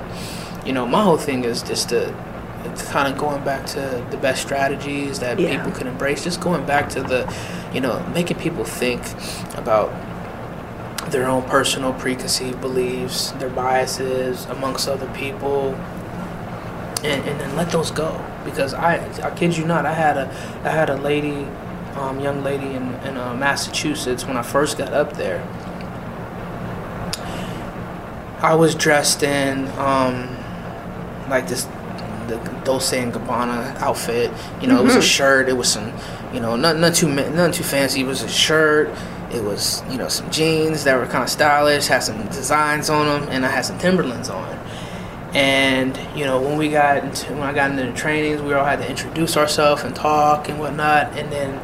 you 0.65 0.73
know, 0.73 0.87
my 0.87 1.03
whole 1.03 1.19
thing 1.19 1.45
is 1.45 1.62
just 1.62 1.91
to 1.91 2.15
kind 2.91 3.12
of 3.12 3.19
going 3.19 3.45
back 3.45 3.67
to 3.67 4.07
the 4.11 4.17
best 4.17 4.41
strategies 4.43 5.19
that 5.21 5.39
Yeah. 5.39 5.57
people 5.57 5.73
can 5.73 5.87
embrace. 5.87 6.25
Just 6.25 6.41
going 6.41 6.65
back 6.65 6.89
to 6.91 7.03
the, 7.03 7.33
you 7.73 7.81
know, 7.81 8.01
making 8.15 8.39
people 8.39 8.65
think 8.65 9.03
about 9.57 9.93
their 11.11 11.27
own 11.29 11.43
personal 11.43 11.93
preconceived 11.93 12.61
beliefs, 12.61 13.33
their 13.33 13.51
biases 13.51 14.47
amongst 14.47 14.89
other 14.89 15.07
people, 15.15 15.75
and, 17.05 17.23
and 17.29 17.39
then 17.41 17.55
let 17.57 17.71
those 17.71 17.91
go. 17.91 18.19
Because 18.45 18.73
I, 18.73 18.97
I 19.23 19.31
kid 19.35 19.57
you 19.57 19.67
not, 19.67 19.85
I 19.85 19.93
had 19.93 20.17
a, 20.17 20.29
I 20.65 20.71
had 20.71 20.89
a 20.89 20.97
lady, 20.97 21.47
um, 21.97 22.21
young 22.21 22.43
lady 22.43 22.67
in, 22.67 22.95
in 23.07 23.17
uh, 23.19 23.35
Massachusetts 23.35 24.25
when 24.25 24.39
I 24.39 24.43
first 24.43 24.79
got 24.79 24.95
up 24.95 25.12
there. 25.19 25.43
I 28.41 28.55
was 28.55 28.75
dressed 28.75 29.23
in 29.23 29.69
um, 29.79 30.37
like 31.29 31.49
this 31.49 31.66
the 32.29 32.37
Dolce 32.64 33.03
and 33.03 33.12
Gabbana 33.12 33.77
outfit. 33.83 34.31
You 34.61 34.66
know, 34.68 34.79
it 34.81 34.85
was 34.85 34.97
a 34.97 35.01
Mhm. 35.01 35.03
shirt. 35.03 35.49
It 35.49 35.57
was 35.59 35.68
some, 35.68 35.93
you 36.33 36.41
know, 36.41 36.57
nothing, 36.57 36.81
nothing 36.81 36.95
too 37.14 37.31
nothing 37.31 37.53
too 37.53 37.64
fancy. 37.64 38.01
It 38.01 38.07
was 38.07 38.22
a 38.22 38.29
shirt. 38.29 38.89
It 39.31 39.43
was 39.45 39.83
you 39.91 39.99
know 39.99 40.09
some 40.09 40.31
jeans 40.31 40.85
that 40.85 40.99
were 40.99 41.07
kind 41.07 41.22
of 41.25 41.29
stylish, 41.29 41.87
had 41.89 42.03
some 42.03 42.22
designs 42.29 42.89
on 42.89 43.07
them, 43.07 43.29
and 43.31 43.45
I 43.45 43.49
had 43.51 43.64
some 43.66 43.79
Timberlands 43.79 44.31
on. 44.31 44.59
And 45.35 45.99
you 46.14 46.25
know 46.25 46.41
when 46.41 46.57
we 46.57 46.68
got 46.68 46.99
into 47.05 47.33
when 47.33 47.43
I 47.43 47.53
got 47.53 47.70
into 47.72 47.85
the 47.87 47.93
trainings, 47.93 48.41
we 48.41 48.55
all 48.55 48.64
had 48.64 48.79
to 48.81 48.89
introduce 48.89 49.37
ourselves 49.37 49.83
and 49.83 49.95
talk 49.95 50.49
and 50.49 50.59
whatnot. 50.61 51.12
And 51.18 51.31
then, 51.33 51.61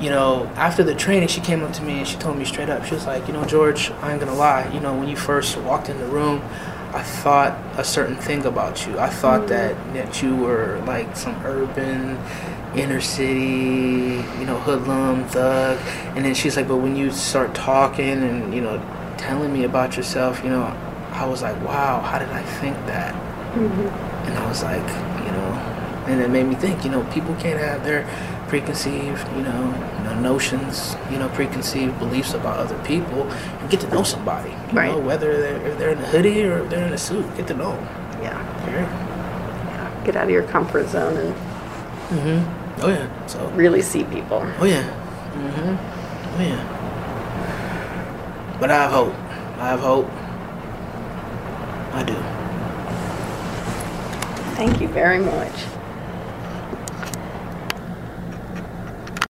you 0.00 0.08
know, 0.10 0.48
after 0.56 0.84
the 0.84 0.94
training, 0.94 1.28
she 1.28 1.40
came 1.40 1.64
up 1.64 1.72
to 1.74 1.82
me 1.82 1.98
and 1.98 2.06
she 2.06 2.16
told 2.16 2.38
me 2.38 2.44
straight 2.44 2.68
up, 2.70 2.84
she 2.84 2.94
was 2.94 3.06
like, 3.06 3.26
you 3.26 3.32
know, 3.34 3.44
George, 3.44 3.90
I 4.02 4.12
ain't 4.12 4.20
gonna 4.20 4.34
lie. 4.36 4.70
You 4.72 4.78
know, 4.80 4.94
when 4.94 5.08
you 5.08 5.16
first 5.16 5.56
walked 5.58 5.88
in 5.88 5.98
the 5.98 6.06
room, 6.06 6.40
I 6.94 7.02
thought 7.02 7.58
a 7.78 7.84
certain 7.84 8.16
thing 8.16 8.46
about 8.46 8.86
you. 8.86 8.98
I 8.98 9.08
thought 9.08 9.42
mm. 9.42 9.48
that 9.48 9.94
that 9.94 10.22
you 10.22 10.34
were 10.36 10.82
like 10.86 11.16
some 11.16 11.34
urban, 11.44 12.18
inner 12.74 13.00
city, 13.00 14.24
you 14.38 14.46
know, 14.46 14.58
hoodlum 14.58 15.24
thug. 15.28 15.78
And 16.16 16.24
then 16.24 16.34
she's 16.34 16.56
like, 16.56 16.68
but 16.68 16.78
when 16.78 16.96
you 16.96 17.10
start 17.10 17.54
talking 17.54 18.22
and 18.22 18.54
you 18.54 18.60
know, 18.60 18.80
telling 19.18 19.52
me 19.52 19.64
about 19.64 19.96
yourself, 19.96 20.42
you 20.42 20.50
know, 20.50 20.64
I 21.12 21.26
was 21.26 21.42
like, 21.42 21.60
wow, 21.62 22.00
how 22.00 22.18
did 22.18 22.30
I 22.30 22.42
think 22.42 22.76
that? 22.86 23.14
Mm-hmm. 23.54 24.28
And 24.28 24.38
I 24.38 24.48
was 24.48 24.62
like, 24.62 24.86
you 25.26 25.32
know, 25.32 26.04
and 26.06 26.20
it 26.20 26.30
made 26.30 26.46
me 26.46 26.54
think, 26.54 26.84
you 26.84 26.90
know, 26.90 27.04
people 27.12 27.34
can't 27.36 27.60
have 27.60 27.84
their 27.84 28.04
preconceived, 28.48 29.26
you 29.36 29.42
know, 29.42 29.74
you 29.98 30.04
know 30.04 30.14
notions, 30.20 30.96
you 31.10 31.18
know, 31.18 31.28
preconceived 31.30 31.98
beliefs 31.98 32.32
about 32.34 32.56
other 32.58 32.78
people 32.84 33.22
and 33.30 33.70
get 33.70 33.80
to 33.80 33.88
know 33.90 34.02
somebody. 34.02 34.50
You 34.50 34.56
Right. 34.78 34.90
know, 34.90 34.98
whether 34.98 35.36
they're, 35.40 35.74
they're 35.76 35.90
in 35.90 35.98
a 35.98 36.06
hoodie 36.06 36.42
or 36.44 36.62
they're 36.64 36.86
in 36.86 36.92
a 36.92 36.98
suit, 36.98 37.24
get 37.36 37.46
to 37.48 37.54
know 37.54 37.72
them. 37.72 37.86
yeah, 38.22 38.38
Yeah. 38.66 38.86
yeah, 39.68 40.04
get 40.04 40.16
out 40.16 40.24
of 40.24 40.30
your 40.30 40.42
comfort 40.44 40.88
zone 40.88 41.16
and 41.16 41.34
Mm-hmm. 42.08 42.80
Oh, 42.82 42.88
yeah. 42.88 43.26
So, 43.26 43.46
really 43.50 43.82
see 43.82 44.04
people. 44.04 44.40
oh, 44.60 44.64
yeah. 44.64 44.82
Mm-hmm. 45.34 45.76
Oh, 46.38 46.42
yeah. 46.42 46.64
But 48.58 48.70
I 48.70 48.74
have 48.82 48.90
hope. 48.92 49.14
I 49.60 49.68
have 49.68 49.80
hope. 49.80 50.08
I 51.92 52.02
do. 52.02 52.14
Thank 54.56 54.80
you 54.80 54.88
very 54.88 55.18
much. 55.18 55.52